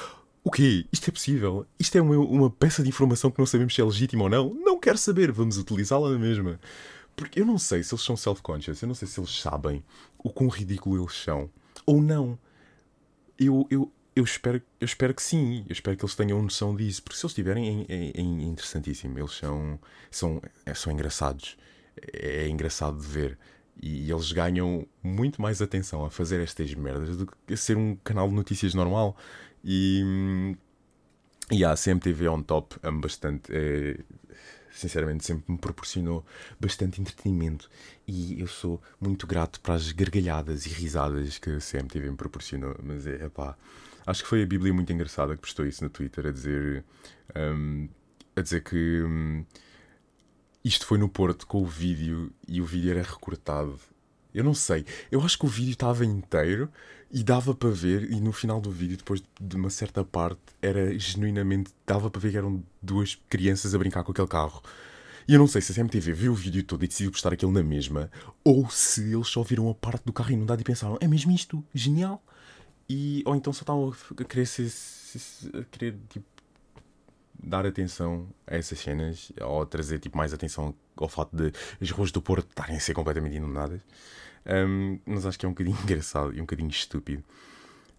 O 0.46 0.52
quê? 0.52 0.86
Isto 0.94 1.10
é 1.10 1.12
possível? 1.12 1.66
Isto 1.80 1.98
é 1.98 2.02
uma, 2.02 2.16
uma 2.20 2.52
peça 2.52 2.84
de 2.84 2.90
informação 2.90 3.32
que 3.32 3.40
não 3.40 3.48
sabemos 3.48 3.74
se 3.74 3.82
é 3.82 3.84
legítima 3.84 4.26
ou 4.26 4.30
não? 4.30 4.54
Não 4.54 4.80
quero 4.80 4.96
saber, 4.96 5.32
vamos 5.32 5.58
utilizá-la 5.58 6.12
na 6.12 6.20
mesma. 6.20 6.60
Porque 7.16 7.42
eu 7.42 7.46
não 7.48 7.58
sei 7.58 7.82
se 7.82 7.92
eles 7.96 8.06
são 8.06 8.16
self-conscious, 8.16 8.80
eu 8.80 8.88
não 8.88 8.94
sei 8.94 9.08
se 9.08 9.20
eles 9.20 9.42
sabem 9.42 9.84
o 10.20 10.30
quão 10.30 10.48
ridículo 10.48 11.02
eles 11.02 11.16
são. 11.16 11.50
Ou 11.84 12.00
não. 12.00 12.38
Eu, 13.40 13.66
eu, 13.72 13.92
eu, 14.16 14.24
espero, 14.24 14.62
eu 14.80 14.86
espero 14.86 15.16
que 15.16 15.24
sim, 15.24 15.66
eu 15.68 15.74
espero 15.74 15.98
que 15.98 16.06
eles 16.06 16.14
tenham 16.14 16.40
noção 16.40 16.76
disso, 16.76 17.02
porque 17.02 17.18
se 17.18 17.26
eles 17.26 17.34
tiverem, 17.34 17.88
é, 17.90 17.96
é, 17.96 18.12
é 18.14 18.22
interessantíssimo. 18.22 19.18
Eles 19.18 19.32
são, 19.32 19.80
são, 20.12 20.40
é, 20.64 20.76
são 20.76 20.94
engraçados. 20.94 21.58
É, 22.14 22.44
é 22.44 22.48
engraçado 22.48 23.00
de 23.00 23.08
ver. 23.08 23.36
E 23.82 24.12
eles 24.12 24.32
ganham 24.32 24.86
muito 25.02 25.42
mais 25.42 25.60
atenção 25.60 26.06
a 26.06 26.12
fazer 26.12 26.40
estas 26.40 26.72
merdas 26.76 27.18
do 27.18 27.26
que 27.26 27.54
a 27.54 27.58
ser 27.58 27.76
um 27.78 27.96
canal 28.04 28.30
de 28.30 28.36
notícias 28.36 28.76
normal. 28.76 29.18
E, 29.66 30.56
e 31.52 31.66
a 31.66 31.76
CMTV 31.76 32.28
on 32.28 32.44
top 32.44 32.76
amo 32.84 33.02
bastante. 33.02 33.52
É, 33.52 33.98
sinceramente, 34.72 35.26
sempre 35.26 35.52
me 35.52 35.58
proporcionou 35.58 36.24
bastante 36.60 37.02
entretenimento. 37.02 37.70
E 38.08 38.40
eu 38.40 38.48
sou 38.48 38.80
muito 39.02 39.26
grato 39.26 39.60
para 39.62 39.74
as 39.74 39.92
gargalhadas 39.92 40.68
e 40.68 40.70
risadas 40.70 41.40
que 41.40 41.50
a 41.50 41.60
CMTV 41.60 42.12
me 42.12 42.18
proporcionou. 42.18 42.76
Mas 42.84 43.08
é 43.08 43.28
pá. 43.28 43.58
Acho 44.06 44.22
que 44.22 44.30
foi 44.30 44.44
a 44.44 44.46
Bíblia 44.46 44.72
muito 44.72 44.94
engraçada 44.94 45.36
que 45.36 45.42
postou 45.42 45.66
isso 45.66 45.84
no 45.84 45.90
Twitter 45.90 46.28
a 46.28 46.32
dizer. 46.32 46.86
Um, 47.36 47.90
a 48.36 48.42
dizer 48.42 48.64
que. 48.64 49.02
Um, 49.02 49.44
isto 50.64 50.86
foi 50.86 50.98
no 50.98 51.08
Porto 51.08 51.46
com 51.46 51.62
o 51.62 51.66
vídeo 51.66 52.32
e 52.48 52.60
o 52.60 52.66
vídeo 52.66 52.92
era 52.92 53.04
recortado 53.04 53.80
eu 54.36 54.44
não 54.44 54.54
sei. 54.54 54.86
Eu 55.10 55.22
acho 55.22 55.40
que 55.40 55.46
o 55.46 55.48
vídeo 55.48 55.72
estava 55.72 56.04
inteiro 56.04 56.70
e 57.16 57.24
dava 57.24 57.56
para 57.56 57.70
ver, 57.70 58.12
e 58.12 58.20
no 58.20 58.34
final 58.34 58.60
do 58.60 58.70
vídeo, 58.70 58.98
depois 58.98 59.24
de 59.40 59.56
uma 59.56 59.70
certa 59.70 60.04
parte, 60.04 60.42
era 60.62 61.00
genuinamente. 61.00 61.72
dava 61.88 62.10
para 62.12 62.20
ver 62.20 62.32
que 62.32 62.38
eram 62.38 62.62
duas 62.82 63.16
crianças 63.30 63.74
a 63.74 63.78
brincar 63.78 64.04
com 64.04 64.12
aquele 64.12 64.28
carro. 64.28 64.62
E 65.26 65.34
eu 65.34 65.40
não 65.40 65.48
sei 65.48 65.62
se 65.62 65.72
a 65.72 65.76
CMTV 65.76 66.12
viu 66.12 66.34
o 66.34 66.36
vídeo 66.36 66.62
todo 66.62 66.84
e 66.84 66.90
decidiu 66.90 67.10
postar 67.14 67.32
aquilo 67.32 67.54
na 67.54 67.64
mesma, 67.64 68.12
ou 68.44 68.70
se 68.70 69.14
eles 69.14 69.30
só 69.30 69.42
viram 69.44 69.70
a 69.70 69.74
parte 69.74 70.04
do 70.04 70.12
carro 70.12 70.32
inundado 70.32 70.60
e 70.60 70.66
pensaram: 70.66 70.98
é 71.00 71.08
mesmo 71.08 71.32
isto? 71.32 71.64
Genial! 71.74 72.22
E, 72.90 73.24
ou 73.26 73.34
então 73.34 73.54
só 73.54 73.62
estavam 73.62 73.94
a 73.94 74.24
querer, 74.26 74.46
ser, 74.46 74.70
a 75.58 75.64
querer 75.64 75.98
tipo, 76.10 76.26
dar 77.42 77.66
atenção 77.66 78.28
a 78.48 78.56
essas 78.56 78.80
cenas, 78.80 79.32
ou 79.42 79.66
trazer 79.66 80.00
tipo, 80.00 80.18
mais 80.18 80.34
atenção 80.34 80.74
ao 80.96 81.10
fato 81.10 81.36
de 81.36 81.52
as 81.82 81.90
ruas 81.92 82.12
do 82.12 82.22
Porto 82.22 82.48
estarem 82.50 82.78
a 82.78 82.80
ser 82.80 82.94
completamente 82.94 83.36
inundadas. 83.36 83.82
Um, 84.46 85.00
mas 85.06 85.26
acho 85.26 85.40
que 85.40 85.46
é 85.46 85.50
um 85.50 85.52
bocadinho 85.54 85.78
engraçado 85.84 86.34
e 86.34 86.38
um 86.38 86.44
bocadinho 86.44 86.70
estúpido. 86.70 87.24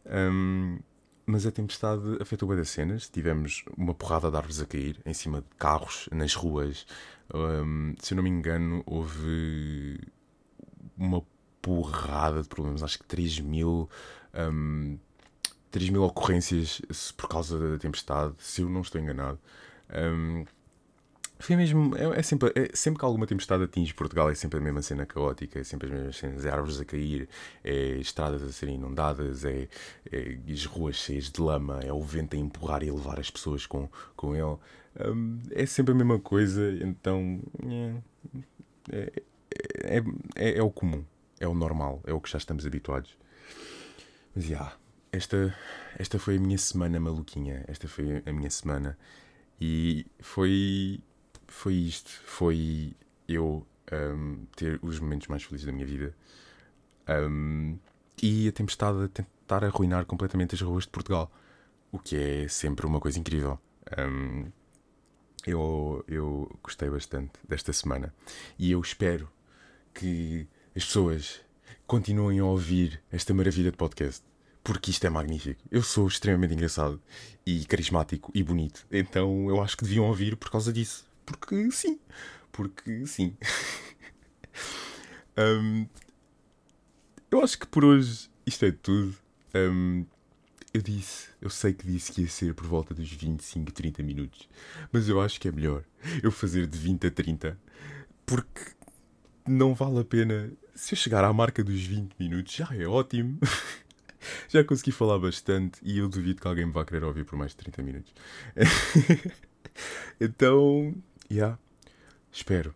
Um, 0.07 0.79
mas 1.27 1.45
a 1.45 1.51
tempestade 1.51 2.19
afetou 2.21 2.49
bem 2.49 2.57
das 2.57 2.71
cenas. 2.71 3.09
Tivemos 3.09 3.65
uma 3.77 3.93
porrada 3.93 4.31
de 4.31 4.37
árvores 4.37 4.61
a 4.61 4.67
cair 4.67 5.01
em 5.05 5.13
cima 5.13 5.41
de 5.41 5.49
carros, 5.59 6.09
nas 6.13 6.35
ruas. 6.35 6.87
Um, 7.35 7.95
se 8.01 8.15
eu 8.15 8.17
não 8.17 8.23
me 8.23 8.31
engano, 8.31 8.83
houve 8.87 9.99
uma 10.97 11.23
porrada 11.61 12.43
de 12.43 12.49
problemas. 12.49 12.83
Acho 12.85 12.99
que 13.01 13.07
3 13.07 13.41
mil, 13.41 13.91
um, 14.33 14.97
3 15.71 15.91
mil 15.91 16.03
ocorrências 16.03 16.81
por 17.17 17.29
causa 17.29 17.59
da 17.59 17.79
tempestade, 17.79 18.35
se 18.39 18.63
eu 18.63 18.69
não 18.69 18.81
estou 18.81 19.01
enganado. 19.01 19.39
Um, 19.95 20.45
foi 21.39 21.55
mesmo. 21.55 21.95
É, 21.97 22.19
é 22.19 22.23
sempre, 22.23 22.51
é, 22.55 22.71
sempre 22.75 22.99
que 22.99 23.05
alguma 23.05 23.27
tempestade 23.27 23.63
atinge 23.65 23.93
Portugal, 23.93 24.31
é 24.31 24.35
sempre 24.35 24.59
a 24.59 24.63
mesma 24.63 24.81
cena 24.81 25.05
caótica, 25.05 25.61
é 25.61 25.65
sempre 25.65 25.89
as 25.89 25.93
mesmas 25.93 26.17
cenas: 26.17 26.45
é 26.47 26.51
árvores 26.51 26.81
a 26.81 26.85
cair, 26.85 27.29
é 27.63 27.99
estradas 27.99 28.43
a 28.43 28.51
serem 28.53 28.77
inundadas, 28.77 29.45
é, 29.45 29.69
é 30.11 30.39
as 30.51 30.65
ruas 30.65 30.97
cheias 30.97 31.31
de 31.31 31.41
lama, 31.41 31.81
é 31.83 31.93
o 31.93 32.01
vento 32.01 32.35
a 32.37 32.39
empurrar 32.39 32.83
e 32.83 32.89
a 32.89 32.95
levar 32.95 33.21
as 33.21 33.31
pessoas 33.31 33.67
com, 33.67 33.89
com 34.17 34.35
ele. 34.35 34.57
Um, 34.99 35.41
é 35.51 35.67
sempre 35.67 35.93
a 35.93 35.97
mesma 35.97 36.19
coisa, 36.19 36.73
então. 36.81 37.41
É, 38.93 39.13
é, 39.85 40.03
é, 40.37 40.59
é, 40.59 40.63
o 40.63 40.71
comum, 40.71 41.05
é 41.39 41.47
o 41.47 41.55
normal, 41.55 42.01
é 42.07 42.13
o 42.13 42.21
que 42.21 42.31
já 42.31 42.39
estamos 42.39 42.65
habituados. 42.67 43.17
Mas 44.35 44.49
yeah, 44.49 44.75
esta, 45.17 45.57
esta 45.99 46.19
foi 46.19 46.37
a 46.37 46.41
minha 46.41 46.59
semana 46.59 47.01
maluquinha, 47.01 47.65
esta 47.69 47.89
foi 47.89 48.23
a 48.25 48.33
minha 48.33 48.51
semana. 48.51 48.99
E 49.61 50.07
foi 50.21 51.01
foi 51.47 51.75
isto. 51.75 52.11
Foi 52.25 52.95
eu 53.29 53.67
um, 53.93 54.47
ter 54.57 54.79
os 54.83 55.01
momentos 55.01 55.29
mais 55.29 55.43
felizes 55.43 55.67
da 55.67 55.73
minha 55.73 55.87
vida. 55.87 56.15
Um, 57.09 57.79
e 58.23 58.49
a 58.49 58.53
tempestade 58.53 59.05
a 59.05 59.09
tentar 59.09 59.65
arruinar 59.65 60.05
completamente 60.07 60.55
as 60.55 60.61
ruas 60.61 60.85
de 60.85 60.91
Portugal. 60.91 61.31
O 61.93 61.99
que 61.99 62.17
é 62.17 62.49
sempre 62.49 62.87
uma 62.87 63.01
coisa 63.01 63.19
incrível. 63.19 63.59
Um, 63.99 64.51
eu, 65.47 66.05
eu 66.09 66.59
gostei 66.63 66.91
bastante 66.91 67.33
desta 67.49 67.73
semana. 67.73 68.13
E 68.59 68.73
eu 68.73 68.81
espero 68.81 69.31
que 69.95 70.47
as 70.75 70.85
pessoas 70.85 71.41
continuem 71.87 72.41
a 72.41 72.45
ouvir 72.45 73.01
esta 73.11 73.33
maravilha 73.33 73.71
de 73.71 73.77
podcast. 73.77 74.23
Porque 74.67 74.91
isto 74.91 75.07
é 75.07 75.11
magnífico. 75.11 75.63
Eu 75.71 75.81
sou 75.81 76.09
extremamente 76.09 76.53
engraçado 76.53 77.01
e 77.47 77.65
carismático 77.67 78.33
e 78.35 78.43
bonito. 78.43 78.85
Então 78.91 79.49
eu 79.49 79.63
acho 79.63 79.77
que 79.77 79.85
deviam 79.85 80.07
ouvir 80.07 80.35
por 80.37 80.51
causa 80.51 80.73
disso. 80.73 81.07
Porque 81.25 81.71
sim. 81.71 82.01
Porque 82.51 83.07
sim. 83.07 83.37
um, 85.39 85.87
eu 87.31 87.45
acho 87.45 87.61
que 87.61 87.67
por 87.69 87.85
hoje 87.85 88.29
isto 88.45 88.65
é 88.65 88.73
tudo. 88.73 89.15
Um, 89.55 90.05
eu 90.75 90.83
disse, 90.83 91.29
eu 91.41 91.49
sei 91.49 91.73
que 91.73 91.87
disse 91.87 92.11
que 92.11 92.23
ia 92.23 92.29
ser 92.29 92.53
por 92.53 92.67
volta 92.67 92.93
dos 92.93 93.09
25, 93.09 93.71
30 93.71 94.03
minutos, 94.03 94.49
mas 94.91 95.09
eu 95.09 95.21
acho 95.21 95.41
que 95.41 95.47
é 95.47 95.53
melhor 95.53 95.85
eu 96.25 96.33
fazer 96.33 96.67
de 96.67 96.77
20 96.77 97.07
a 97.07 97.11
30, 97.13 97.57
porque 98.27 98.73
não 99.47 99.75
vale 99.75 100.01
a 100.01 100.05
pena. 100.05 100.51
Se 100.75 100.95
eu 100.95 100.99
chegar 100.99 101.23
à 101.23 101.33
marca 101.33 101.63
dos 101.63 101.81
20 101.81 102.15
minutos, 102.19 102.53
já 102.53 102.69
é 102.73 102.85
ótimo. 102.85 103.39
já 104.49 104.65
consegui 104.65 104.93
falar 104.93 105.19
bastante 105.19 105.79
e 105.83 105.99
eu 105.99 106.09
duvido 106.09 106.41
que 106.41 106.47
alguém 106.47 106.67
me 106.67 106.73
vá 106.73 106.85
querer 106.85 107.05
ouvir 107.05 107.25
por 107.25 107.37
mais 107.37 107.53
de 107.53 107.59
30 107.59 107.83
minutos. 107.83 108.15
então, 110.21 110.95
yeah, 111.31 111.59
espero 112.31 112.75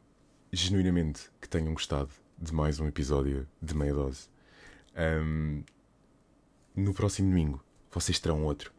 genuinamente 0.53 1.31
que 1.41 1.49
tenham 1.49 1.73
gostado 1.73 2.11
de 2.39 2.53
mais 2.53 2.81
um 2.81 2.87
episódio 2.87 3.47
de 3.61 3.75
Meia 3.75 3.95
Dose. 3.95 4.29
Um, 4.97 5.63
no 6.75 6.95
próximo 6.95 7.29
domingo 7.29 7.63
vocês 7.91 8.19
terão 8.19 8.45
outro 8.45 8.73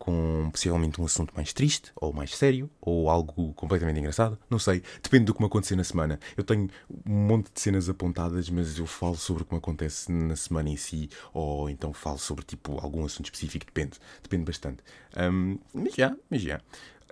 com 0.00 0.48
possivelmente 0.50 0.98
um 0.98 1.04
assunto 1.04 1.30
mais 1.36 1.52
triste 1.52 1.92
ou 1.94 2.10
mais 2.10 2.34
sério 2.34 2.70
ou 2.80 3.10
algo 3.10 3.52
completamente 3.52 4.00
engraçado. 4.00 4.38
Não 4.48 4.58
sei, 4.58 4.82
depende 5.02 5.26
do 5.26 5.34
que 5.34 5.40
me 5.40 5.46
acontecer 5.46 5.76
na 5.76 5.84
semana. 5.84 6.18
Eu 6.38 6.42
tenho 6.42 6.70
um 7.06 7.26
monte 7.28 7.52
de 7.52 7.60
cenas 7.60 7.86
apontadas, 7.86 8.48
mas 8.48 8.78
eu 8.78 8.86
falo 8.86 9.16
sobre 9.16 9.42
o 9.42 9.46
que 9.46 9.52
me 9.52 9.58
acontece 9.58 10.10
na 10.10 10.34
semana 10.34 10.70
em 10.70 10.76
si 10.76 11.10
ou 11.34 11.68
então 11.68 11.92
falo 11.92 12.18
sobre 12.18 12.46
tipo 12.46 12.80
algum 12.80 13.04
assunto 13.04 13.26
específico. 13.26 13.66
Depende, 13.66 13.98
depende 14.22 14.44
bastante. 14.44 14.82
Um, 15.14 15.58
mas 15.74 15.94
já, 15.94 16.16
mas 16.30 16.40
já. 16.40 16.62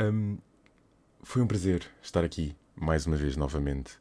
Um, 0.01 0.39
foi 1.23 1.43
um 1.43 1.47
prazer 1.47 1.87
estar 2.03 2.25
aqui 2.25 2.57
mais 2.75 3.07
uma 3.07 3.17
vez 3.17 3.37
novamente. 3.37 3.99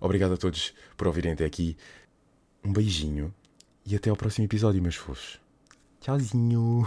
Obrigado 0.00 0.34
a 0.34 0.36
todos 0.36 0.72
por 0.96 1.08
ouvirem 1.08 1.32
até 1.32 1.44
aqui. 1.44 1.76
Um 2.64 2.72
beijinho 2.72 3.34
e 3.84 3.96
até 3.96 4.10
ao 4.10 4.16
próximo 4.16 4.44
episódio, 4.44 4.80
meus 4.80 4.94
fofos. 4.94 5.40
Tchauzinho. 6.00 6.86